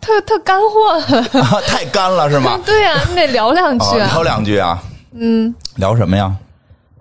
[0.00, 0.92] 特特干货。
[1.40, 2.58] 啊， 太干了是吗？
[2.66, 4.06] 对呀、你得聊两啊，句啊。
[4.12, 4.82] 聊两句啊。
[5.12, 6.32] 嗯，聊什么呀？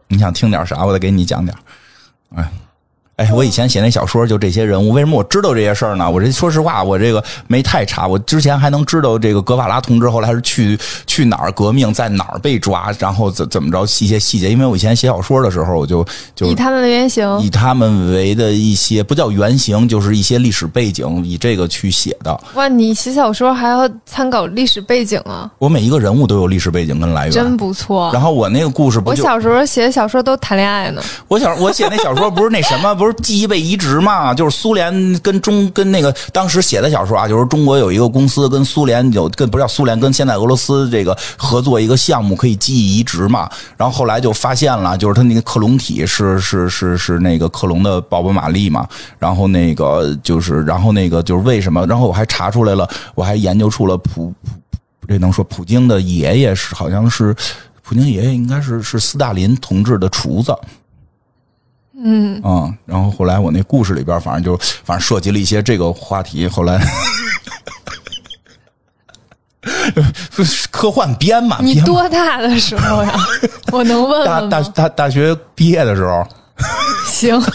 [0.08, 0.84] 你想听点啥？
[0.86, 1.56] 我再给你讲点。
[2.36, 2.44] 哎。
[3.20, 6.10] 哎，我以前写那小说就这些人物，为什么我知道这些事儿呢？
[6.10, 8.08] 我这说实话，我这个没太查。
[8.08, 14.50] 我之前还能知道这个格瓦拉同志后来是去去哪儿革命，在哪儿被抓，然后怎怎么着一些细节。
[14.50, 22.40] 因为我以前写小说的时候，我就就以他们为原型，以他们为的一些不叫原型，就是一些历史背景，以这个去写的。
[22.54, 27.32] 哇，你写小说还要参考历史背景啊，我每一个人物都有历史背景跟来源。
[27.34, 28.10] 真不错。
[28.14, 34.34] 然后我那个故事不就我小时候写的小说都谈恋爱呢，我小我写那小说不是那什么，不是记忆被移植嘛？
[34.34, 43.50] 就是苏联跟中跟那个当时写的小说啊，就是中国有一个公司跟苏联有跟不是叫苏联跟现在俄罗斯这个合作一个项目，可以记忆移植嘛。
[43.78, 48.88] 然后后来就发现了，就是他那个克隆体是是是是那个克隆的鲍勃玛丽嘛。
[49.18, 51.86] 然后那个就是然后那个就是为什么？
[51.88, 57.36] 然后我还查出来了，我还研究出了普普这能说普京的爷爷是好像是。
[57.82, 60.56] 普京爷爷应该是是斯大林同志的厨子，
[62.02, 66.48] 嗯，嗯，然后后来我那故事里边，反正就反正涉及了一些这个话题。
[66.48, 66.80] 后来
[70.72, 73.14] 科幻编嘛，你多大的时候呀？
[73.72, 74.62] 我能问大大？
[74.70, 76.26] 大大学毕业的时候，
[77.06, 77.40] 行，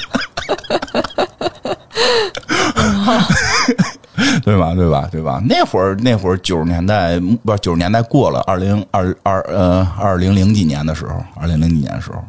[4.45, 4.75] 对吧？
[4.75, 5.09] 对吧？
[5.11, 5.43] 对吧？
[5.49, 12.23] 那会儿那会儿九十年代不是九十年代过了，二零二二呃二零零几年的时候，二零零几年的时候。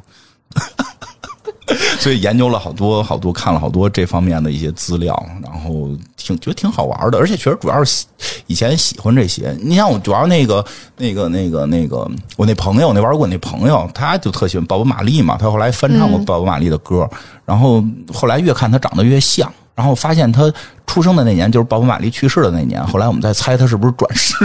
[2.00, 8.06] 所以研究了好多好多，看了好多这方面的一些资料，然后挺觉得挺好玩的，而且确实主要是喜
[8.48, 9.56] 以前喜欢这些。
[9.62, 10.64] 你像我主要那个
[10.98, 17.10] 那个那个那个我那朋友，那玩过我那朋友，他就特喜欢鲍勃玛丽嘛，他后来翻唱过鲍勃玛丽的歌，
[17.46, 20.54] 然后后来越看他长得越像，然后发现他
[20.86, 24.36] 出生的那年就是鲍勃玛丽去世的那年，后来我们在猜他是不是转世。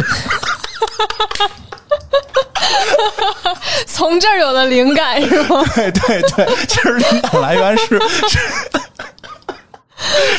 [3.93, 5.65] 从这儿有了灵感 是吗？
[5.75, 8.39] 对对对，其实灵感来源是 是，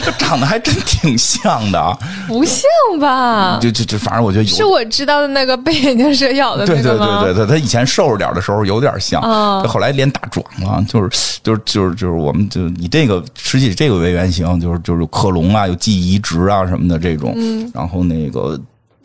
[0.03, 1.97] 他长得还真挺像的，啊
[2.27, 2.63] 不像
[2.99, 3.59] 吧？
[3.61, 4.49] 就就就反正我觉得有。
[4.49, 7.23] 是我知道的那个被眼镜蛇咬的对对那个吗？
[7.23, 17.35] 对对对，他以前瘦着点的时候有点像，哦后来脸打壮了，就是就是就是就是我们就以这个实际这个为原型，就是就是克隆啊，有记忆移植啊什么的这种，
[17.73, 18.59] 然后那个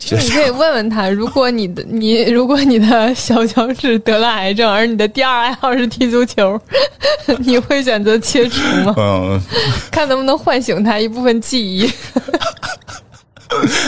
[0.09, 6.59] 你可以问问他，如果你的你如果你的小脚趾得了癌症，而你的第二爱好是踢足球，
[7.39, 8.93] 你会选择切除吗？
[8.97, 9.41] 嗯。
[9.91, 11.91] 看能不能唤醒他一部分记忆。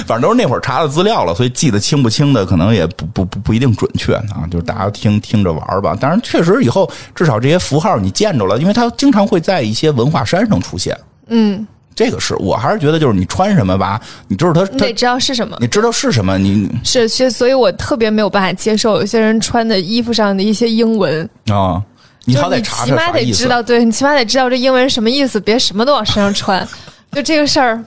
[0.07, 5.95] 反正都是那会儿查的资料了，所以记得清不清的可能也不不不不一定准确啊，就是大家听听着玩儿吧。
[5.99, 10.97] 当然，确实以后至少这些符号你见着了，因为它经常会在一些文化衫上出现。
[11.27, 11.67] 嗯，
[11.99, 15.57] 这个是我还是觉得就是你穿什么吧，你知道它它你得知道是什么。
[15.59, 21.83] 你知道是什么，你是，其实所以我特别没有办法接受有些人穿的衣服上的一些英文，啊，
[22.23, 23.49] 你就是你好歹查起码得知。
[23.49, 26.65] 道，对你起码得知道这英文是什么意思，别什么都往身上穿。
[27.11, 27.83] 就这个事儿，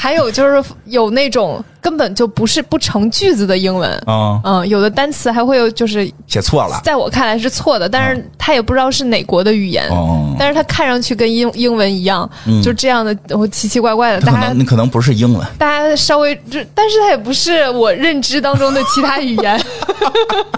[0.00, 6.80] 还有就是有那种根本就不是不成句子的英文，啊，嗯，有的单词还会有就是写错了。
[6.82, 12.28] 在我看来是错的，但是他也不知道是哪国的语言，哦，但是他看上去跟英英文一样，
[12.64, 15.46] 就这样的，我奇奇怪怪的，大家能你可能不是英文。
[15.58, 19.62] 大家稍微，就但是他也不是我认知当中的其他语言，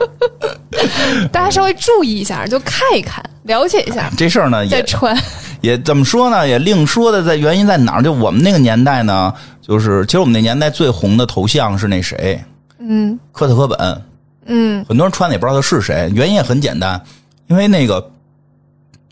[1.33, 5.21] 大家稍微注意一下，就看一看，了解一下，这事儿呢，也再穿。
[5.63, 6.47] 也怎么说呢？
[6.47, 8.03] 也另说的在原因在哪儿？
[8.03, 9.33] 就我们那个年代呢，
[9.63, 12.39] 就是其实我们那年代最红的头像是那谁，
[12.79, 14.03] 嗯科特·科本。
[14.45, 17.01] 嗯很多人穿的也不知道他是谁，原因也很简单，
[17.47, 18.11] 因为那个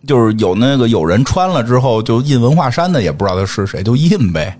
[0.07, 4.59] 就是有那个有人穿了之后就印文化衫的，也不知道他是谁，就印呗。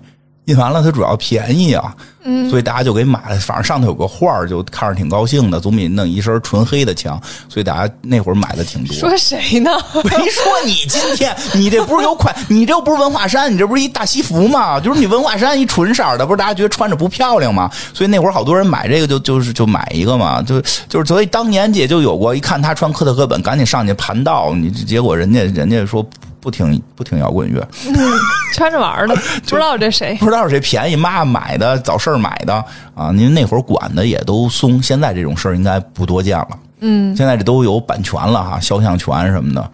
[0.51, 3.35] 印完了，它主要便宜啊，嗯，所以大家就给买了。
[3.37, 7.19] 反正上头有个画儿就看着挺高兴的，总比弄一身纯黑的强。
[7.49, 8.95] 所以大家那会儿买的挺多。
[8.95, 9.71] 说谁呢？
[10.03, 14.79] 没说你今天，你这不是有款，你这不是文化衫，你这不是一大西服吗？
[14.79, 17.69] 就是你文化衫一纯色的，不是大家觉得穿着不漂亮吗？
[17.93, 26.05] 所以那会儿好多人买这个就就是就买一个嘛，就就是所以当年姐就有过，一看他穿科特·科本，赶紧上去盘道，你结果人家人家说
[26.41, 27.65] 不听不听摇滚乐，
[28.55, 29.15] 穿着玩儿的，
[29.47, 30.15] 不知道这谁。
[30.19, 32.53] 不知道谁便宜妈买的早市儿买的
[32.95, 36.49] 啊，您那会儿管的也都松，现在这种事儿应该不多见了。
[36.79, 39.71] 嗯，现在这都有版权了哈，肖像权什么的，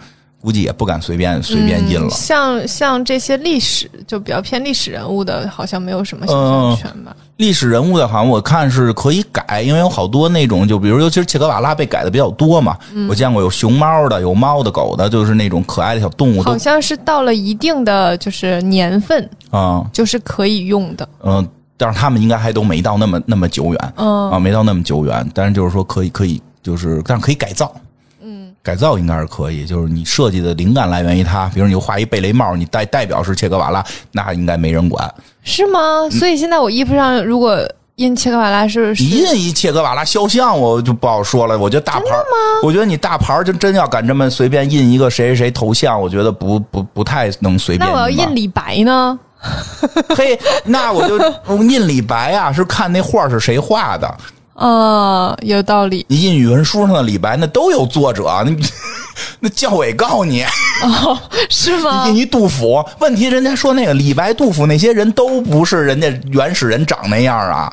[0.48, 2.08] 估计也不敢随便随便印了。
[2.08, 7.14] 嗯像像这些历史就比较偏历史人物的，好像没有什么肖嗯像权吧？
[7.36, 12.78] 历史人物的，好像我看是可以改，因为有好多那种，就比如尤其是切格瓦拉被改的比较多嘛。
[12.94, 21.10] 嗯我见过有熊猫的，有猫的、狗的，就是那种可爱的小动物好像是到了一定的就是年份，啊就是可以用的。
[21.26, 21.46] 嗯、
[21.76, 25.30] 但是他们应该还都没到那么那么久远嗯啊，没到那么久远。
[25.34, 27.70] 但是就是说可以可以，就是但是可以改造。
[28.68, 35.10] 嗯，改造应该是可以，就是你设计的灵感来源于它，比如你画一贝雷帽，你代代表是切格瓦拉，那应该没人管。
[35.44, 36.10] 是吗？
[36.12, 37.58] 所以现在我衣服上如果
[37.96, 41.58] 印切格瓦拉是是你印一切格瓦拉肖像，我就不好说了。
[41.58, 42.24] 我觉得大牌儿，
[42.62, 49.18] 我觉得你大牌就真要敢这么随便印一个谁谁谁头像，我觉得不不不太能随便那我要印李白呢？
[50.16, 51.18] 嘿，那我就
[51.64, 54.18] 印李白啊，是看那画是谁画的。
[54.58, 56.06] 啊，有道理。
[56.10, 58.56] 你印语文书上的李白，那都有作者，那
[59.40, 60.44] 那教委告你。
[60.82, 61.18] 哦，
[61.50, 62.16] 是吗 印？
[62.16, 67.72] 一杜甫，问题人家说那个李白、杜甫那些人都不是人家原始人长那样啊，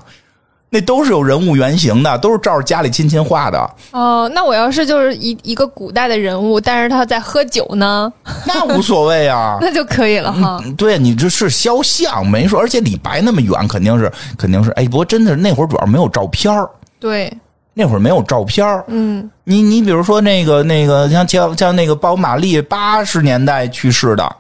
[0.75, 3.71] 那都是有人物原型的，都是照着家里亲戚画的。
[3.93, 8.13] 哦，那我要是就是一一个古代的人物，但是他在喝酒呢，
[8.45, 9.57] 那无所谓啊。
[9.63, 10.61] 那就可以了哈。
[10.77, 14.73] 对你这是肖像没说，而且李白那么远，肯定是肯定是。
[14.73, 16.69] 哎，不过真的那会儿主要没有照片儿
[16.99, 17.33] 对，
[17.73, 24.37] 那会儿没有照片儿嗯，你你比如说那个那个像像像那个包玛丽八十年代去世的，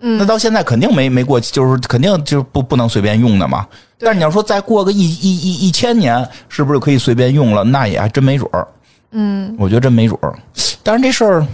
[0.00, 3.66] 嗯那到现在肯定没没过期，就是肯定就不不能随便用的嘛。
[3.98, 7.64] 但是你要说再过个一一一一千年，是不是可以随便用了？
[7.64, 8.66] 那也还真没准儿。
[9.10, 10.32] 嗯，我觉得真没准儿。
[10.82, 11.46] 但是这事儿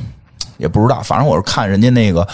[0.58, 2.26] 也不知道，反正我是看人家那个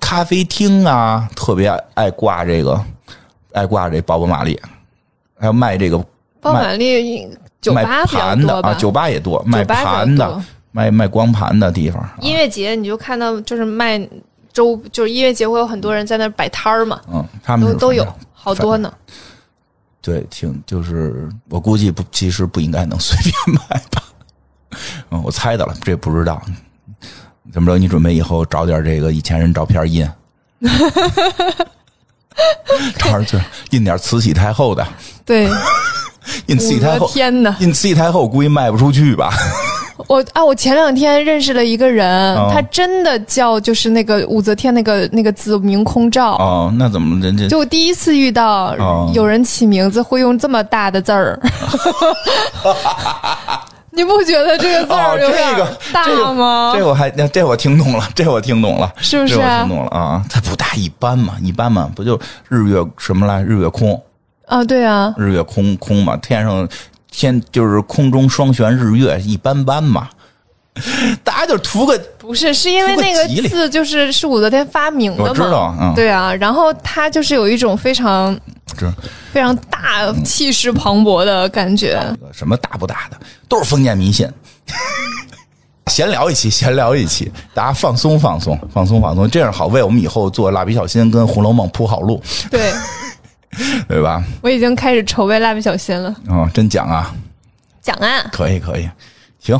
[0.00, 2.84] 咖啡厅啊，特别爱挂这个，
[3.52, 4.60] 爱挂这宝宝玛丽，
[5.38, 5.98] 还有卖这个
[6.40, 7.28] 宝玛丽
[7.60, 8.60] 酒卖吧盘的？
[8.62, 10.42] 啊，酒吧也多，卖盘的，
[10.72, 12.02] 卖卖光盘的地方。
[12.02, 13.98] 啊音乐节你就看到就是卖
[14.56, 18.90] 周，就是音乐节会有很多人在那儿摆摊儿嘛，嗯，他们都都有好多呢。
[20.00, 23.34] 对，挺就是我估计不，其实不应该能随便
[23.68, 24.02] 买吧。
[25.10, 26.40] 嗯，我猜的了，这不知道。
[27.52, 27.76] 怎么着？
[27.76, 30.08] 你准备以后找点这个以前人照片印，
[32.96, 33.38] 找点就
[33.72, 34.86] 印点慈禧太后的，
[35.26, 35.50] 对，
[36.48, 37.54] 印慈禧太后，天哪！
[37.60, 39.30] 印慈禧太后估计卖不出去吧？
[40.08, 46.32] 我啊，我前两天认识了一个人，哦他真的叫就是那个武则天那个那个字明空照。
[46.34, 51.40] 哦，那怎么人家就我第一次遇到哦有人起名字会用这么大的字儿，
[53.90, 56.74] 你不觉得这个字哦，儿有点这个大吗？
[56.76, 60.22] 这我还这我听懂了，这我听懂了，是不是这我听懂了啊？
[60.28, 63.42] 它不大一般嘛，一般嘛，不就日月什么来？
[63.42, 64.00] 日月空，
[64.46, 66.68] 啊，对啊，日月空空嘛，天上
[67.16, 70.08] 天就是空中双悬日月，一般般嘛。
[71.24, 75.30] 大家就图个不是，是因为那个字就是是武则天发明的嘛。
[75.30, 78.38] 我知道嗯对啊，然后它就是有一种非常
[78.76, 78.92] 这
[79.32, 81.98] 非常大、气势磅礴的感觉。
[82.30, 84.30] 什么大不大的，都是封建迷信。
[85.90, 92.70] 闲聊一期，闲聊一期，大家放松放松，放松放松，这样好为我们以后做蜡笔小新跟《红楼梦》铺好路，对，
[93.88, 94.22] 对吧？
[94.42, 96.14] 我已经开始筹备蜡笔小新了。
[96.28, 97.14] 哦，真讲啊，
[97.80, 98.88] 讲啊，可以可以，
[99.40, 99.58] 行，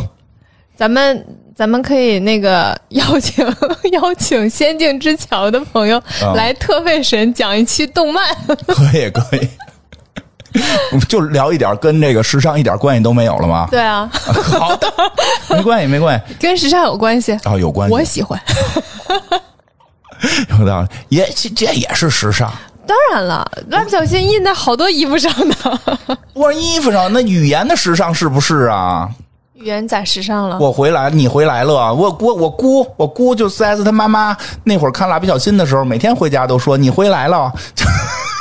[0.76, 3.44] 咱们咱们可以那个邀 请
[3.92, 8.36] 邀请《仙境之桥》的朋友啊来特费神讲一期动漫。
[8.68, 9.48] 可以可以，
[11.08, 13.66] 就聊一点跟这个时尚一点关系都没有了吗？
[13.70, 14.92] 对啊，好的，
[15.50, 17.32] 没关系没关系，跟时尚有关系。
[17.44, 18.40] 哦，有关系，我喜欢。
[20.58, 22.52] 有道理，也这这也是时尚。
[22.86, 25.54] 当然了，蜡笔小新印在好多衣服上呢。
[26.34, 29.08] 我说衣服上那语言的时尚是不是啊？
[29.54, 30.58] 语言咋时尚了？
[30.60, 31.92] 我回来，你回来了。
[31.92, 37.50] 我姑我姑，我姑就四 S 他妈妈那会儿看蜡笔小新的时候，每天回家都说你回来了，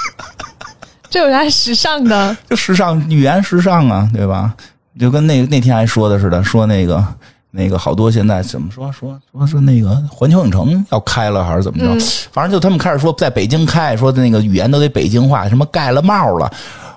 [1.10, 2.36] 这有啥时尚的？
[2.50, 4.54] 就时尚语言时尚啊，对吧？
[5.00, 7.04] 就跟那那天还说的似的，说那个
[7.56, 12.06] 那个好多现在怎么说说说说那个环球影城要开了还是怎么着？
[12.34, 16.51] 反正就他们开始说在北京开，说的那个语言都得北京话，什么盖了帽了。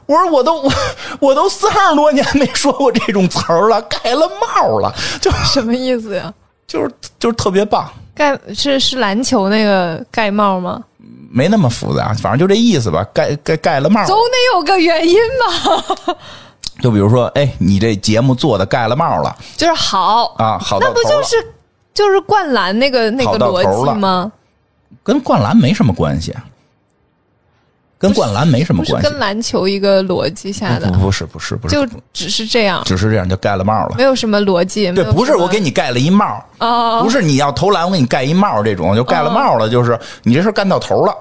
[0.07, 0.73] 我说我都我
[1.21, 6.33] 我都三十多年没说过这种词儿了，盖了帽了，就什么意思呀？
[6.67, 7.89] 就是就是特别棒。
[8.15, 10.83] 盖是是篮球那个盖帽吗？
[11.31, 13.07] 没那么复杂，反正就这意思吧。
[13.13, 16.17] 盖盖盖了帽，总得有个原因吧？
[16.81, 21.37] 就比如说，哎，你这节目做的盖了帽了就是好，啊，好那不就是
[21.93, 24.31] 就是灌篮那个那个逻辑吗？
[25.03, 26.35] 跟灌篮没什么关系，
[27.99, 29.19] 跟灌篮没什么关系跟。
[29.19, 33.97] 篮球一个逻辑下的不，是不是不是，就只是这样，只是这样就盖了帽了。
[33.97, 34.91] 没有什么逻辑。
[34.93, 41.15] 对，不是我给你你盖了一帽，哦不是你要投篮，我给你盖一帽，这种就盖了帽了，就是你这事干到头了，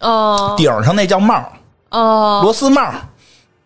[0.00, 1.42] 哦顶上那叫帽，
[1.90, 2.92] 哦螺丝帽，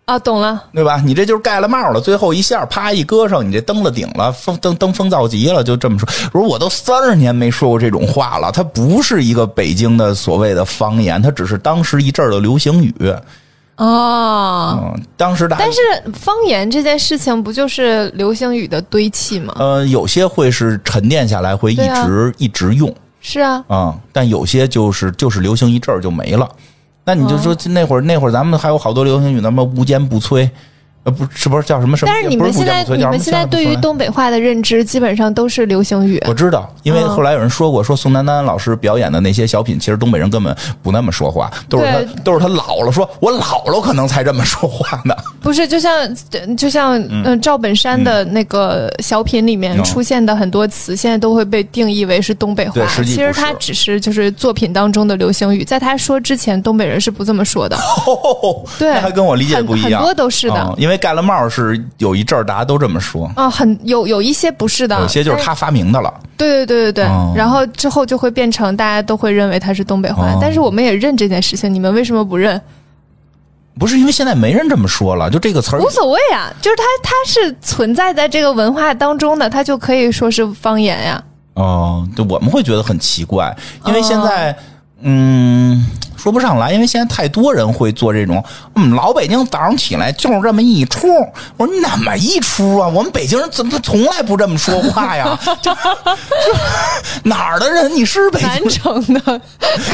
[0.07, 0.65] 啊，懂了。
[0.73, 1.03] 对吧？
[1.05, 6.09] 你这就是盖了帽了，最后一下啪一搁上，你这登了顶了，登登登峰造极了，就这么说。
[6.33, 12.95] 我说我都三十年没说过这种话了，它不是一个北京的所谓的方言，它只是当时一阵儿的流行语。
[13.77, 15.81] 哦，嗯，当时大但是
[16.13, 19.53] 方言这件事情不就是流行语的堆砌吗？
[19.59, 26.49] 呃，有些会是沉淀下来，会一直、一直用是啊，嗯、但有些就是就是流行一阵儿就没了。
[27.05, 30.49] 那你就说那会儿那会儿咱们还有好多流行语，咱们无坚不摧，
[31.05, 32.11] 呃，不是不是叫什么什么？
[32.13, 36.23] 但是你们现在你们现在对于东北话的认知基本上都是流行语。
[36.27, 45.15] 我知道，因为嗯后来有人说过，说宋丹丹老师表演的那些小品，其实东北人根本不那么说话，都是他对都是他老了，说我老了可能才这么说话呢。
[45.43, 52.87] 不是，就像就像嗯、呃赵本山的那个小品里面嗯出现的很多词，现在都会被定义为是东北话。
[52.89, 57.77] 实其实他只是就是作品当中的流行语，在他说之前，东北人是不这么说的。
[58.79, 60.65] 对，那还跟我理解很不一样，很多都是的。
[60.67, 66.13] 嗯因为盖了帽是有一阵儿大家都这么说，啊，很有有一些不是的，有些就是他发明的了。
[66.37, 72.61] 对对对对对，哦然后之后就会变成大家都会认为它是东北话，哦但是我们也认这件事情，你们为什么不认？
[73.77, 81.23] 不是因为现在没人这么说了，就这个词儿无所谓啊，就是它它是存在在这个文化当中的，它就可以说是方言呀。
[81.55, 84.57] 哦，对我们会觉得很奇怪，因为现在，
[85.03, 85.85] 嗯，
[86.25, 88.43] 说不上来，因为现在太多人会做这种，
[88.77, 91.07] 嗯，老北京早上起来就是这么一出。
[91.59, 92.89] 我说哪么一出啊？
[92.89, 95.39] 我们北京人怎么从来不这么说话呀？
[97.25, 97.95] 哪儿的人？
[97.95, 98.67] 你是北南？
[98.71, 99.39] 城的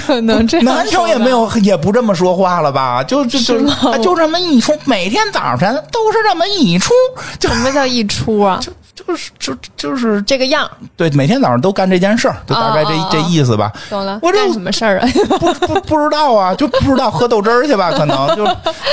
[0.07, 3.03] 可能这样南城也没有，也不这么说话了吧？
[3.03, 6.93] 就就就啊就这么一出，每天早晨都是这么一出，
[7.41, 8.61] 就什么叫一出啊？
[8.63, 8.71] 就
[9.07, 13.73] 就是就就是这个样，对，每天早上都干这件事儿，就大概这、哦哦哦这意思吧。
[13.89, 14.19] 懂了？
[14.23, 15.09] 我这干什么事儿啊？
[15.39, 18.45] 不不不知道啊，就不知道喝豆汁儿去吧，可能 就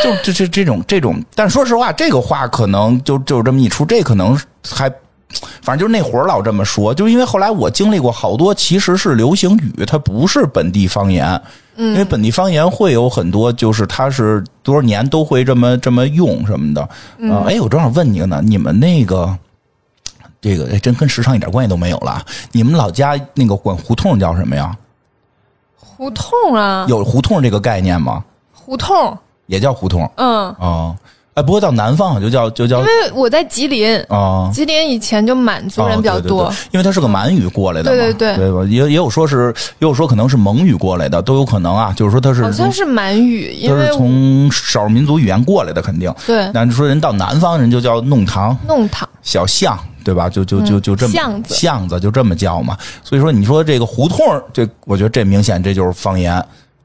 [0.04, 4.40] 就就这这种这种，但说实话，这个话可能就就这么一出，这可能
[4.70, 4.92] 还。
[5.62, 11.40] 反正就是那会儿老这么说，就因为后来我经历过好多，其实是流行语，它不是本地方言。
[11.76, 16.82] 嗯，因为本地方言会有很多，就是它是多少年都会这么这么用什么的。
[17.30, 19.38] 啊、哎，我正好问你个呢，你们那个
[20.42, 22.24] 这个哎，真跟时尚一点关系都没有了。
[22.52, 24.76] 你们老家那个管胡同叫什么呀？
[25.78, 28.24] 胡同啊，有胡同这个概念吗？
[28.54, 29.18] 胡同，
[29.48, 30.96] 也叫胡同嗯，哦，
[31.34, 34.52] 哎，不过到南方就叫就叫因为我在吉林，哦。
[34.54, 38.64] 吉林以前就满族人比较多哦对对对，因为它是个满语过来的嘛，对对对对吧？
[38.66, 41.94] 也也有说是，也有说可能是蒙语过来的，都有可能啊。
[41.96, 46.14] 就是说它是好像是满语，因为从少数民族语言过来的，肯定。
[46.28, 50.30] 对那你说人到南方人就叫弄堂、弄堂，小巷，对吧？
[50.30, 52.78] 就就就就这么巷子巷子就这么叫嘛。
[53.04, 54.20] 所以说，你说这个胡同，
[54.54, 56.42] 这我觉得这明显这就是方言，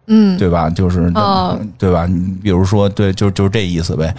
[0.08, 0.68] 嗯，对吧？
[0.68, 2.04] 就是哦对吧？
[2.04, 4.12] 你比如说，对，就就是这意思呗。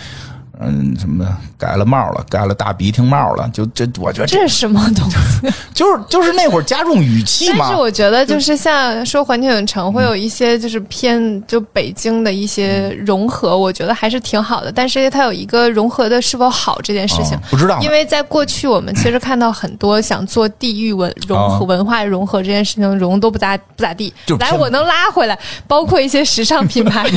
[0.60, 1.26] 嗯，什么
[1.58, 5.52] 盖了帽了，盖了大鼻涕帽了，就这，我觉得这这是什么东西？
[5.74, 7.76] 就是就是那会儿加重语气嘛但是。
[7.76, 14.72] 我觉得，就是像说环球影城会有一些就是偏就北京的一些融合，我觉得还是挺好的。
[14.72, 24.38] 但是它有一个融合的是否好这件事情啊，不知道因为在过去我们其实看到很多想做地域文融合、啊文化融合这件事情融都不咋不咋地就。
[24.38, 27.10] 来，我能拉回来，包括一些时尚品牌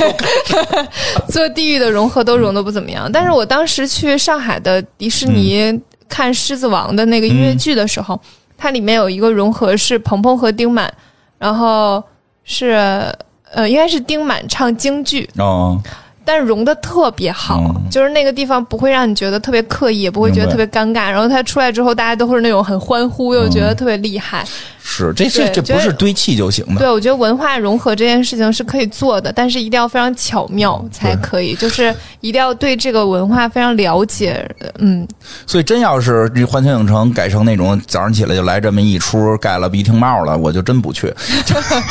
[1.29, 3.11] 做地域的融合都融的不怎么样。
[3.13, 8.19] 但是我当时去上海的迪士尼看《狮子王》的那个音乐剧的时候，
[8.57, 10.93] 它里面有一个融合是鹏鹏和丁满，
[11.39, 12.03] 然后
[12.45, 13.15] 是
[13.53, 15.81] 呃应该是丁满唱京剧，哦，
[16.27, 21.09] 但是融的特别好，嗯就是那个地方不会让你觉得特别刻意，也不会觉得特别尴尬。
[21.09, 24.45] 然后他出来之后，大家都会是那种很欢呼，又觉得特别厉害。
[24.89, 26.77] 是这这这不是堆砌就行的。
[26.79, 34.49] 对，我觉得文化融合这件事情是可以做的，但是一定要非常巧妙才可以，就是一定要对这个文化非常了解。
[34.79, 35.07] 嗯，
[35.45, 41.13] 所以真要是这环球影城改成那种早上起来就来这么一出盖了鼻涕帽了，我就真不去。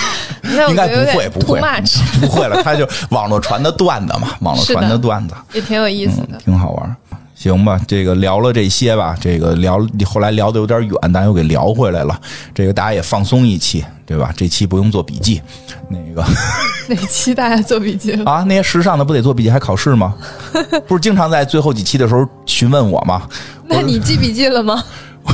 [0.70, 1.60] 应该不会不会
[2.22, 5.36] 不会了，他就网络传的段子嘛，网络传的段子。
[5.54, 6.38] 也挺有意思的。
[6.44, 6.96] 挺好玩儿。
[7.36, 12.20] 行吧，这个聊了这些吧，这个聊后来聊的有点远，但又给聊回来了。
[12.54, 14.34] 这个大家也放松一期，对吧？
[14.38, 15.42] 这期不用做笔记，
[15.90, 16.24] 那个
[16.88, 18.32] 哪期大家做笔记了？
[18.32, 20.16] 啊，那些时尚的不得做笔记还考试吗？
[20.88, 23.28] 不是经常在最后几期的时候询问我吗？
[23.68, 24.82] 那你记笔记了吗？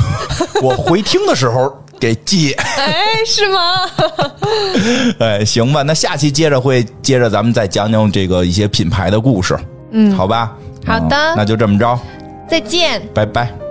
[0.60, 2.52] 我回听的时候给记。
[2.58, 3.88] 哎，是吗？
[5.20, 9.56] 哎，行吧，那下期接着会接着咱们再讲讲这个一些品牌的故事，
[9.92, 10.52] 嗯，好吧？
[10.84, 11.96] 好的嗯那就这么着，
[12.50, 13.00] 再见。
[13.14, 13.61] 拜拜。